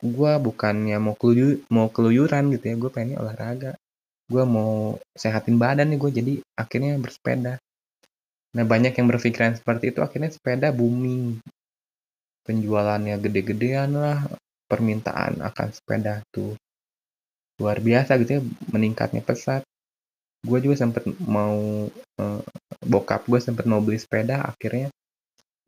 gue 0.00 0.32
bukannya 0.40 0.96
mau 0.96 1.12
keluyur 1.12 1.60
mau 1.68 1.92
keluyuran 1.92 2.48
gitu 2.56 2.64
ya 2.72 2.74
gue 2.80 2.90
pengen 2.90 3.20
olahraga 3.20 3.76
gue 4.32 4.44
mau 4.48 4.96
sehatin 5.12 5.60
badan 5.60 5.92
nih 5.92 5.98
gue 6.00 6.10
jadi 6.10 6.32
akhirnya 6.56 6.96
bersepeda. 6.96 7.60
Nah 8.56 8.64
banyak 8.64 8.96
yang 8.96 9.08
berpikiran 9.12 9.56
seperti 9.56 9.92
itu 9.92 10.00
akhirnya 10.00 10.32
sepeda 10.32 10.72
booming. 10.72 11.40
Penjualannya 12.48 13.20
gede-gedean 13.20 13.92
lah 13.92 14.24
permintaan 14.66 15.44
akan 15.44 15.68
sepeda 15.76 16.24
tuh 16.32 16.56
luar 17.60 17.78
biasa 17.78 18.16
gitu 18.24 18.40
ya 18.40 18.42
meningkatnya 18.72 19.20
pesat. 19.20 19.62
Gue 20.42 20.58
juga 20.64 20.80
sempet 20.80 21.04
mau 21.22 21.86
eh, 21.92 22.42
bokap 22.82 23.28
gue 23.28 23.38
sempet 23.38 23.68
mau 23.68 23.84
beli 23.84 24.00
sepeda 24.00 24.42
akhirnya 24.42 24.88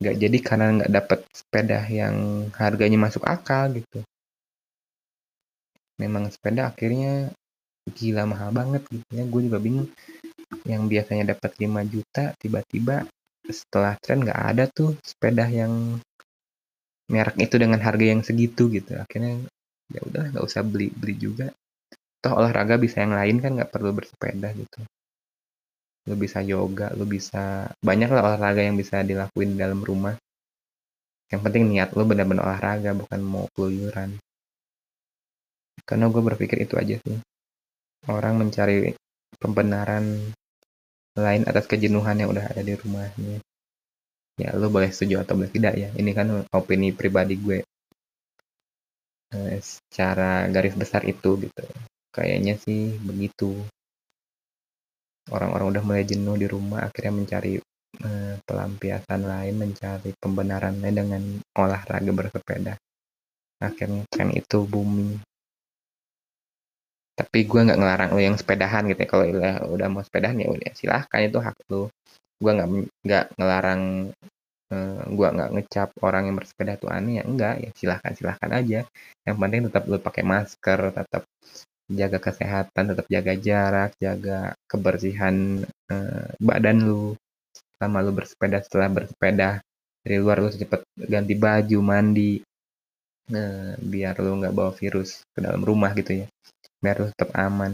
nggak 0.02 0.16
jadi 0.18 0.38
karena 0.42 0.66
nggak 0.80 0.92
dapet 0.92 1.20
sepeda 1.30 1.80
yang 1.86 2.48
harganya 2.58 2.98
masuk 2.98 3.22
akal 3.22 3.70
gitu. 3.76 4.00
Memang 6.00 6.26
sepeda 6.34 6.74
akhirnya 6.74 7.30
gila 7.92 8.24
mahal 8.24 8.50
banget 8.56 8.82
gitu 8.88 9.08
ya 9.12 9.24
gue 9.28 9.40
juga 9.44 9.58
bingung. 9.60 9.88
Yang 10.64 10.82
biasanya 10.88 11.24
dapat 11.36 11.52
5 11.60 11.84
juta 11.84 12.32
tiba-tiba 12.40 13.04
setelah 13.44 13.92
tren 14.00 14.24
nggak 14.24 14.40
ada 14.40 14.64
tuh 14.72 14.96
sepeda 15.04 15.44
yang 15.52 16.00
merek 17.12 17.36
itu 17.36 17.60
dengan 17.60 17.80
harga 17.84 18.04
yang 18.04 18.24
segitu 18.24 18.72
gitu. 18.72 18.96
Akhirnya 18.96 19.44
ya 19.92 20.00
udah 20.00 20.32
nggak 20.32 20.44
usah 20.44 20.64
beli 20.64 20.88
beli 20.88 21.14
juga. 21.20 21.52
Toh 22.24 22.32
olahraga 22.32 22.80
bisa 22.80 23.04
yang 23.04 23.12
lain 23.12 23.36
kan 23.44 23.52
nggak 23.60 23.68
perlu 23.68 23.92
bersepeda 23.92 24.48
gitu. 24.56 24.80
Lu 26.08 26.16
bisa 26.16 26.40
yoga 26.40 26.88
lu 26.96 27.04
bisa 27.04 27.68
banyak 27.84 28.08
lah 28.08 28.32
olahraga 28.32 28.64
yang 28.64 28.80
bisa 28.80 29.04
dilakuin 29.04 29.56
di 29.56 29.58
dalam 29.60 29.84
rumah. 29.84 30.16
Yang 31.28 31.40
penting 31.44 31.68
niat 31.68 31.92
lu 31.92 32.08
benar-benar 32.08 32.48
olahraga 32.48 32.96
bukan 32.96 33.20
mau 33.20 33.44
keluyuran. 33.52 34.16
Karena 35.84 36.08
gue 36.08 36.22
berpikir 36.24 36.64
itu 36.64 36.80
aja 36.80 36.96
sih 36.96 37.33
orang 38.10 38.40
mencari 38.40 38.92
pembenaran 39.38 40.34
lain 41.14 41.42
atas 41.46 41.70
kejenuhan 41.70 42.18
yang 42.18 42.30
udah 42.34 42.50
ada 42.50 42.62
di 42.62 42.74
rumahnya 42.74 43.38
ya 44.34 44.50
lu 44.58 44.66
boleh 44.66 44.90
setuju 44.90 45.22
atau 45.22 45.38
boleh 45.38 45.52
tidak 45.52 45.74
ya 45.78 45.88
ini 45.94 46.10
kan 46.10 46.42
opini 46.50 46.90
pribadi 46.90 47.38
gue 47.38 47.58
eh, 49.30 49.58
secara 49.62 50.50
garis 50.50 50.74
besar 50.74 51.06
itu 51.06 51.38
gitu 51.38 51.62
Kayaknya 52.14 52.54
sih 52.62 52.94
begitu. 53.02 53.58
Orang-orang 55.34 55.74
udah 55.74 55.82
mulai 55.82 56.06
jenuh 56.06 56.38
di 56.38 56.46
rumah, 56.46 56.86
akhirnya 56.86 57.10
mencari 57.10 57.58
eh, 58.06 58.34
pelampiasan 58.46 59.20
lain, 59.26 59.54
mencari 59.58 60.14
pembenaran 60.22 60.78
lain 60.78 60.94
dengan 60.94 61.22
olahraga 61.58 62.12
bersepeda. 62.14 62.78
Akhirnya 63.58 64.06
tren 64.06 64.30
itu 64.30 64.62
booming. 64.62 65.18
Tapi 67.14 67.38
gue 67.46 67.60
nggak 67.66 67.78
ngelarang 67.78 68.10
lo 68.14 68.20
yang 68.20 68.36
sepedahan 68.38 68.82
gitu 68.90 69.00
ya. 69.06 69.08
Kalau 69.08 69.24
udah, 69.30 69.54
udah 69.70 69.86
mau 69.90 70.02
sepedahan 70.02 70.36
ya 70.42 70.48
udah 70.50 70.70
silahkan 70.74 71.20
itu 71.22 71.38
hak 71.38 71.56
lo. 71.70 71.90
Gue 72.42 72.50
nggak 72.56 72.68
nggak 73.06 73.24
ngelarang 73.38 73.82
uh, 74.74 75.02
gue 75.08 75.28
nggak 75.36 75.50
ngecap 75.54 75.88
orang 76.02 76.22
yang 76.30 76.36
bersepeda 76.40 76.72
tuh 76.80 76.90
aneh 76.90 77.20
ya 77.20 77.24
enggak 77.24 77.54
ya 77.62 77.70
silahkan 77.78 78.12
silahkan 78.18 78.50
aja 78.50 78.80
yang 79.24 79.36
penting 79.38 79.60
tetap 79.70 79.82
lo 79.86 79.96
pakai 80.02 80.24
masker 80.26 80.80
tetap 80.92 81.22
jaga 81.90 82.18
kesehatan, 82.18 82.84
tetap 82.94 83.06
jaga 83.12 83.32
jarak, 83.36 83.90
jaga 84.00 84.56
kebersihan 84.64 85.60
eh, 85.92 86.26
badan 86.40 86.78
lu 86.80 87.12
selama 87.76 87.98
lu 88.00 88.12
bersepeda. 88.16 88.64
Setelah 88.64 88.88
bersepeda 88.88 89.48
dari 90.00 90.16
luar 90.20 90.40
lu 90.40 90.48
cepet 90.48 90.80
ganti 90.96 91.34
baju, 91.36 91.78
mandi, 91.84 92.40
eh, 93.32 93.74
biar 93.76 94.14
lu 94.24 94.40
nggak 94.40 94.54
bawa 94.56 94.72
virus 94.72 95.24
ke 95.36 95.38
dalam 95.44 95.60
rumah 95.60 95.92
gitu 95.92 96.24
ya, 96.24 96.26
biar 96.84 96.96
lu 97.00 97.08
tetap 97.08 97.32
aman. 97.32 97.72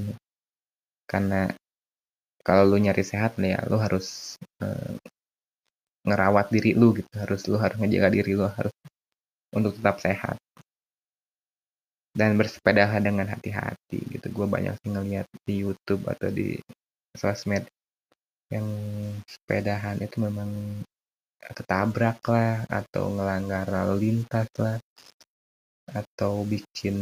Karena 1.11 1.51
kalau 2.47 2.63
lu 2.71 2.79
nyari 2.79 3.03
sehat 3.03 3.35
ya 3.43 3.59
lu 3.67 3.77
harus 3.83 4.39
eh, 4.63 4.95
ngerawat 6.07 6.47
diri 6.55 6.79
lu 6.79 6.95
gitu, 6.95 7.11
harus 7.19 7.43
lu 7.51 7.59
harus 7.59 7.77
ngejaga 7.83 8.09
diri 8.15 8.33
lu 8.39 8.47
harus 8.47 8.73
untuk 9.51 9.75
tetap 9.75 9.99
sehat. 9.99 10.39
Dan 12.15 12.39
bersepeda 12.39 12.91
dengan 13.03 13.27
hati-hati 13.27 13.99
gitu. 14.15 14.27
Gue 14.31 14.47
banyak 14.47 14.79
sih 14.79 14.91
ngeliat 14.91 15.27
di 15.47 15.55
YouTube 15.63 16.07
atau 16.07 16.31
di 16.31 16.59
sosmed 17.19 17.67
yang 18.51 18.67
sepedahan 19.31 19.99
itu 20.03 20.19
memang 20.19 20.51
ketabrak 21.55 22.19
lah 22.27 22.67
atau 22.67 23.15
ngelanggar 23.15 23.67
lalu 23.71 24.11
lintas 24.11 24.51
lah 24.59 24.79
atau 25.91 26.47
bikin 26.47 26.99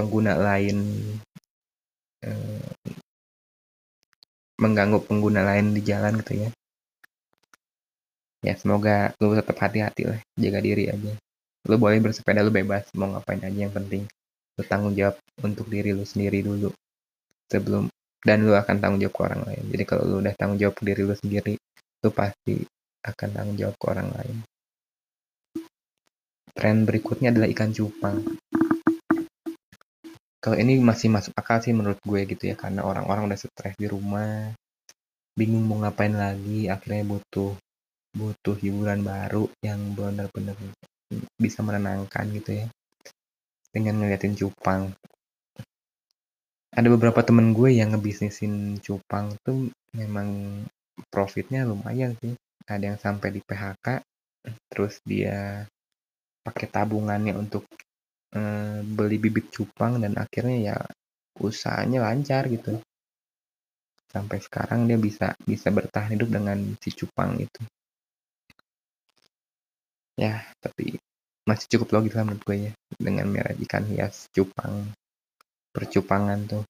pengguna 0.00 0.32
lain 0.40 0.80
eh, 2.24 2.64
mengganggu 4.56 5.04
pengguna 5.04 5.44
lain 5.44 5.76
di 5.76 5.84
jalan 5.84 6.16
gitu 6.24 6.48
ya. 6.48 6.48
Ya 8.40 8.56
semoga 8.56 9.12
lu 9.20 9.36
tetap 9.36 9.60
hati-hati 9.60 10.08
lah 10.08 10.20
jaga 10.40 10.64
diri 10.64 10.88
aja. 10.88 11.12
Lu 11.68 11.76
boleh 11.76 12.00
bersepeda 12.00 12.40
lu 12.40 12.48
bebas 12.48 12.88
mau 12.96 13.12
ngapain 13.12 13.44
aja 13.44 13.68
yang 13.68 13.72
penting. 13.72 14.08
Lu 14.56 14.62
tanggung 14.64 14.96
jawab 14.96 15.20
untuk 15.44 15.68
diri 15.68 15.92
lu 15.92 16.08
sendiri 16.08 16.40
dulu 16.40 16.72
sebelum 17.52 17.92
dan 18.24 18.44
lu 18.44 18.56
akan 18.56 18.80
tanggung 18.80 19.00
jawab 19.04 19.12
ke 19.16 19.22
orang 19.28 19.42
lain. 19.44 19.64
Jadi 19.68 19.84
kalau 19.84 20.04
lu 20.08 20.16
udah 20.24 20.32
tanggung 20.36 20.56
jawab 20.56 20.74
ke 20.76 20.82
diri 20.88 21.02
lu 21.04 21.16
sendiri 21.16 21.54
lu 22.00 22.08
pasti 22.12 22.64
akan 23.04 23.28
tanggung 23.32 23.56
jawab 23.60 23.76
ke 23.76 23.86
orang 23.92 24.08
lain. 24.16 24.36
Tren 26.56 26.84
berikutnya 26.84 27.32
adalah 27.32 27.48
ikan 27.48 27.72
cupang 27.72 28.24
kalau 30.40 30.56
ini 30.56 30.80
masih 30.80 31.12
masuk 31.12 31.36
akal 31.36 31.60
sih 31.60 31.76
menurut 31.76 32.00
gue 32.00 32.20
gitu 32.24 32.48
ya 32.48 32.56
karena 32.56 32.80
orang-orang 32.82 33.28
udah 33.28 33.38
stres 33.38 33.76
di 33.76 33.86
rumah 33.86 34.50
bingung 35.36 35.64
mau 35.68 35.78
ngapain 35.84 36.12
lagi 36.12 36.66
akhirnya 36.66 37.04
butuh 37.06 37.52
butuh 38.16 38.56
hiburan 38.58 39.06
baru 39.06 39.46
yang 39.62 39.94
benar-benar 39.94 40.58
bisa 41.38 41.62
menenangkan 41.62 42.26
gitu 42.34 42.64
ya 42.64 42.66
dengan 43.70 44.02
ngeliatin 44.02 44.34
cupang. 44.34 44.90
Ada 46.70 46.86
beberapa 46.86 47.22
temen 47.22 47.50
gue 47.50 47.74
yang 47.74 47.94
ngebisnisin 47.94 48.78
cupang 48.82 49.34
tuh 49.42 49.70
memang 49.94 50.62
profitnya 51.10 51.66
lumayan 51.66 52.14
sih. 52.22 52.34
Ada 52.66 52.94
yang 52.94 52.98
sampai 52.98 53.34
di 53.34 53.40
PHK 53.42 53.86
terus 54.70 55.02
dia 55.02 55.66
pakai 56.46 56.66
tabungannya 56.70 57.34
untuk 57.34 57.66
beli 58.86 59.16
bibit 59.18 59.50
cupang 59.50 59.98
dan 59.98 60.14
akhirnya 60.14 60.56
ya 60.74 60.76
usahanya 61.42 62.06
lancar 62.06 62.46
gitu. 62.46 62.78
Sampai 64.10 64.42
sekarang 64.42 64.90
dia 64.90 64.98
bisa 64.98 65.34
bisa 65.42 65.70
bertahan 65.70 66.14
hidup 66.14 66.30
dengan 66.30 66.58
si 66.82 66.90
cupang 66.94 67.38
itu. 67.38 67.62
Ya 70.18 70.42
tapi 70.58 70.98
masih 71.46 71.66
cukup 71.78 71.98
logis 71.98 72.14
lah 72.14 72.26
menurut 72.26 72.42
gue 72.46 72.56
ya 72.70 72.72
dengan 72.94 73.26
merek 73.26 73.58
ikan 73.66 73.86
hias 73.86 74.30
cupang 74.30 74.90
percupangan 75.74 76.38
tuh. 76.46 76.64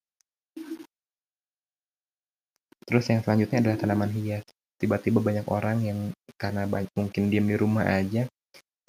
Terus 2.85 3.05
yang 3.09 3.21
selanjutnya 3.23 3.59
adalah 3.61 3.77
tanaman 3.77 4.13
hias. 4.17 4.45
Tiba-tiba 4.81 5.21
banyak 5.21 5.47
orang 5.53 5.79
yang 5.85 5.99
karena 6.41 6.65
banyak, 6.65 6.89
mungkin 6.97 7.29
diam 7.29 7.45
di 7.45 7.57
rumah 7.57 7.85
aja 7.85 8.25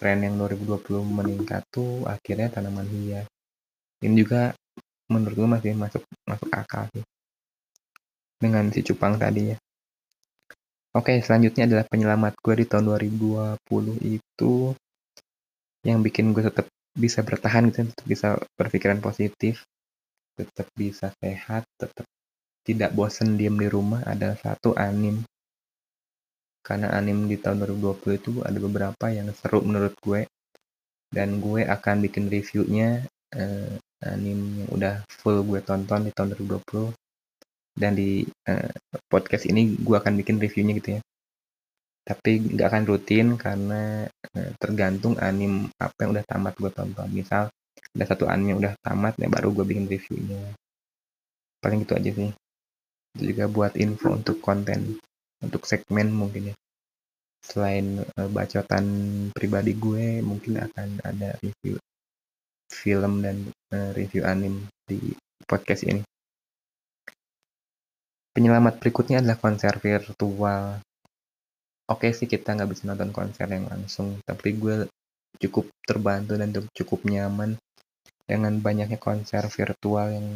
tren 0.02 0.26
yang 0.26 0.34
2020 0.42 0.82
meningkat 1.06 1.62
tuh 1.70 2.10
akhirnya 2.10 2.50
tanaman 2.50 2.90
hias. 2.90 3.30
Ini 4.02 4.18
juga 4.18 4.50
menurut 5.14 5.38
gue 5.38 5.50
masih 5.54 5.72
masuk 5.78 6.02
masuk 6.26 6.50
akal 6.50 6.90
sih. 6.90 7.06
Dengan 8.42 8.74
si 8.74 8.82
cupang 8.82 9.22
tadi 9.22 9.54
ya. 9.54 9.58
Oke, 10.98 11.22
selanjutnya 11.22 11.70
adalah 11.70 11.86
penyelamat 11.86 12.34
gue 12.42 12.54
di 12.58 12.66
tahun 12.66 12.90
2020 12.90 14.02
itu 14.02 14.74
yang 15.86 16.02
bikin 16.02 16.34
gue 16.34 16.50
tetap 16.50 16.66
bisa 16.98 17.22
bertahan 17.22 17.70
gitu, 17.70 17.86
tetap 17.94 18.08
bisa 18.10 18.28
berpikiran 18.58 19.00
positif, 19.00 19.64
tetap 20.34 20.68
bisa 20.74 21.14
sehat, 21.22 21.64
tetap 21.78 22.04
tidak 22.66 22.92
bosan 22.92 23.38
diem 23.38 23.56
di 23.56 23.70
rumah 23.70 24.04
adalah 24.04 24.36
satu 24.36 24.74
anim. 24.74 25.22
Karena 26.62 26.94
anim 26.94 27.26
di 27.26 27.42
tahun 27.42 27.66
2020 27.66 28.22
itu 28.22 28.32
ada 28.46 28.58
beberapa 28.62 29.06
yang 29.10 29.30
seru 29.34 29.66
menurut 29.66 29.98
gue. 30.02 30.30
Dan 31.12 31.44
gue 31.44 31.68
akan 31.68 32.06
bikin 32.08 32.32
reviewnya 32.32 33.04
eh, 33.36 33.76
anim 34.06 34.64
yang 34.64 34.70
udah 34.72 34.96
full 35.10 35.46
gue 35.46 35.60
tonton 35.62 36.08
di 36.08 36.12
tahun 36.16 36.34
2020 36.38 36.94
dan 37.72 37.96
di 37.96 38.28
uh, 38.52 38.72
podcast 39.08 39.48
ini 39.48 39.80
gue 39.80 39.96
akan 39.96 40.20
bikin 40.20 40.42
reviewnya 40.42 40.74
gitu 40.76 40.90
ya. 41.00 41.02
Tapi 42.02 42.58
nggak 42.58 42.68
akan 42.68 42.84
rutin 42.90 43.28
karena 43.40 44.06
uh, 44.10 44.52
tergantung 44.60 45.16
anim 45.22 45.70
apa 45.80 45.96
yang 46.04 46.12
udah 46.18 46.26
tamat 46.28 46.54
gue 46.58 46.72
tonton. 46.74 47.08
Misal 47.14 47.48
ada 47.92 48.06
satu 48.08 48.28
anim 48.28 48.56
yang 48.56 48.60
udah 48.60 48.74
tamat 48.84 49.16
ya 49.16 49.28
baru 49.32 49.56
gue 49.56 49.66
bikin 49.68 49.86
reviewnya. 49.88 50.42
Paling 51.62 51.86
gitu 51.88 51.94
aja 51.96 52.12
sih. 52.12 52.32
Itu 53.16 53.24
juga 53.36 53.46
buat 53.48 53.74
info 53.80 54.18
untuk 54.18 54.44
konten 54.44 55.00
untuk 55.42 55.66
segmen 55.66 56.14
mungkin 56.14 56.54
ya 56.54 56.56
selain 57.42 58.06
uh, 58.06 58.30
bacotan 58.30 58.86
pribadi 59.34 59.74
gue 59.74 60.22
mungkin 60.22 60.62
akan 60.62 61.02
ada 61.02 61.36
review 61.42 61.82
film 62.70 63.26
dan 63.26 63.50
uh, 63.74 63.92
review 63.98 64.24
anim 64.24 64.70
di 64.86 65.12
podcast 65.50 65.84
ini 65.90 66.06
Penyelamat 68.32 68.80
berikutnya 68.80 69.20
adalah 69.20 69.36
konser 69.36 69.76
virtual. 69.84 70.80
Oke 71.92 72.16
sih 72.16 72.32
kita 72.32 72.56
nggak 72.56 72.72
bisa 72.72 72.88
nonton 72.88 73.12
konser 73.12 73.44
yang 73.52 73.68
langsung, 73.68 74.24
tapi 74.24 74.56
gue 74.56 74.88
cukup 75.36 75.68
terbantu 75.84 76.40
dan 76.40 76.56
cukup 76.72 77.04
nyaman 77.04 77.60
dengan 78.24 78.56
banyaknya 78.64 78.96
konser 78.96 79.52
virtual 79.52 80.16
yang 80.16 80.28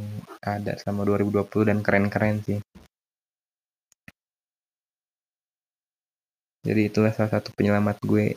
ada 0.43 0.75
selama 0.75 1.07
2020 1.07 1.71
dan 1.71 1.79
keren-keren 1.79 2.43
sih. 2.43 2.59
Jadi 6.65 6.89
itulah 6.89 7.13
salah 7.13 7.29
satu 7.37 7.53
penyelamat 7.53 8.01
gue. 8.01 8.33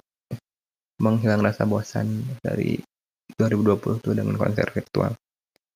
Menghilang 1.01 1.41
rasa 1.41 1.65
bosan 1.65 2.27
dari 2.45 2.77
2020 3.39 4.05
tuh 4.05 4.13
dengan 4.13 4.37
konser 4.37 4.69
virtual. 4.69 5.17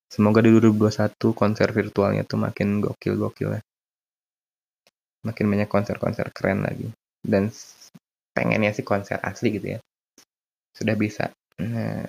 Semoga 0.05 0.45
di 0.45 0.53
2021 0.53 1.33
konser 1.33 1.73
virtualnya 1.73 2.21
tuh 2.21 2.37
makin 2.37 2.77
gokil-gokil 2.77 3.57
ya. 3.57 3.61
Makin 5.25 5.45
banyak 5.49 5.69
konser-konser 5.71 6.29
keren 6.29 6.61
lagi. 6.61 6.91
Dan 7.23 7.49
pengennya 8.35 8.75
sih 8.75 8.85
konser 8.85 9.17
asli 9.23 9.57
gitu 9.57 9.73
ya. 9.73 9.79
Sudah 10.75 10.93
bisa 10.93 11.33
nah, 11.57 12.05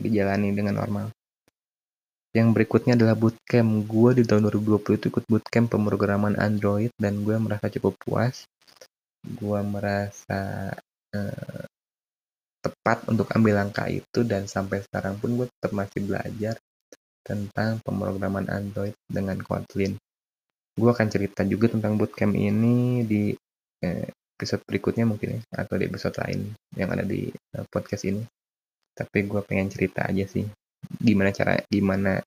dijalani 0.00 0.50
dengan 0.50 0.80
normal. 0.80 1.14
Yang 2.34 2.48
berikutnya 2.50 2.98
adalah 2.98 3.14
bootcamp. 3.14 3.86
Gue 3.86 4.18
di 4.18 4.26
tahun 4.26 4.50
2020 4.50 4.98
itu 4.98 5.06
ikut 5.12 5.24
bootcamp 5.30 5.70
pemrograman 5.70 6.34
Android 6.34 6.90
dan 6.98 7.22
gue 7.22 7.36
merasa 7.38 7.70
cukup 7.70 7.94
puas 8.02 8.48
gue 9.24 9.60
merasa 9.64 10.72
eh, 11.16 11.64
tepat 12.64 13.08
untuk 13.08 13.28
ambil 13.32 13.60
langkah 13.60 13.88
itu 13.88 14.24
dan 14.24 14.48
sampai 14.48 14.84
sekarang 14.84 15.20
pun 15.20 15.36
gue 15.36 15.46
tetap 15.48 15.72
masih 15.72 16.00
belajar 16.04 16.54
tentang 17.24 17.80
pemrograman 17.80 18.44
Android 18.52 18.96
dengan 19.08 19.40
Kotlin. 19.40 19.96
Gue 20.76 20.90
akan 20.92 21.08
cerita 21.08 21.44
juga 21.44 21.72
tentang 21.72 21.96
bootcamp 21.96 22.36
ini 22.36 23.04
di 23.08 23.32
eh, 23.84 24.08
episode 24.08 24.64
berikutnya 24.68 25.08
mungkin 25.08 25.38
ya 25.38 25.40
atau 25.64 25.76
di 25.80 25.84
episode 25.88 26.16
lain 26.20 26.52
yang 26.76 26.88
ada 26.92 27.04
di 27.04 27.28
eh, 27.32 27.64
podcast 27.68 28.04
ini. 28.04 28.20
Tapi 28.94 29.18
gue 29.26 29.40
pengen 29.42 29.72
cerita 29.72 30.04
aja 30.04 30.28
sih 30.28 30.44
gimana 31.00 31.30
cara 31.32 31.60
gimana 31.68 32.20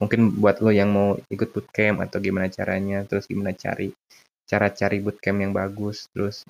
mungkin 0.00 0.32
buat 0.40 0.64
lo 0.64 0.72
yang 0.72 0.90
mau 0.90 1.14
ikut 1.28 1.48
bootcamp 1.52 2.00
atau 2.00 2.18
gimana 2.18 2.48
caranya 2.48 3.04
terus 3.04 3.28
gimana 3.28 3.52
cari 3.52 3.92
cara 4.50 4.74
cari 4.74 4.98
bootcamp 4.98 5.38
yang 5.38 5.54
bagus 5.54 6.10
terus 6.10 6.42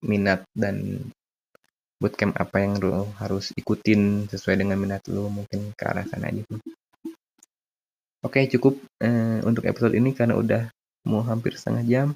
minat 0.00 0.48
dan 0.56 1.04
bootcamp 2.00 2.32
apa 2.40 2.64
yang 2.64 2.80
lo 2.80 3.12
harus 3.20 3.52
ikutin 3.52 4.24
sesuai 4.32 4.64
dengan 4.64 4.80
minat 4.80 5.04
lo 5.12 5.28
mungkin 5.28 5.76
ke 5.76 5.84
arah 5.84 6.08
sana 6.08 6.32
aja 6.32 6.40
sih 6.48 6.60
Oke 8.22 8.46
cukup 8.46 8.78
eh, 9.02 9.42
untuk 9.42 9.66
episode 9.66 9.98
ini 9.98 10.14
karena 10.14 10.38
udah 10.38 10.70
mau 11.10 11.26
hampir 11.26 11.58
setengah 11.58 11.82
jam. 11.82 12.08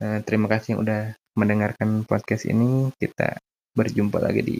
Nah, 0.00 0.24
terima 0.24 0.48
kasih 0.48 0.74
yang 0.76 0.80
udah 0.80 1.02
mendengarkan 1.36 2.08
podcast 2.08 2.48
ini. 2.48 2.88
Kita 2.96 3.36
berjumpa 3.76 4.16
lagi 4.16 4.40
di 4.40 4.56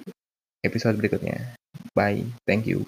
episode 0.60 1.00
berikutnya. 1.00 1.56
Bye. 1.96 2.28
Thank 2.44 2.68
you. 2.68 2.84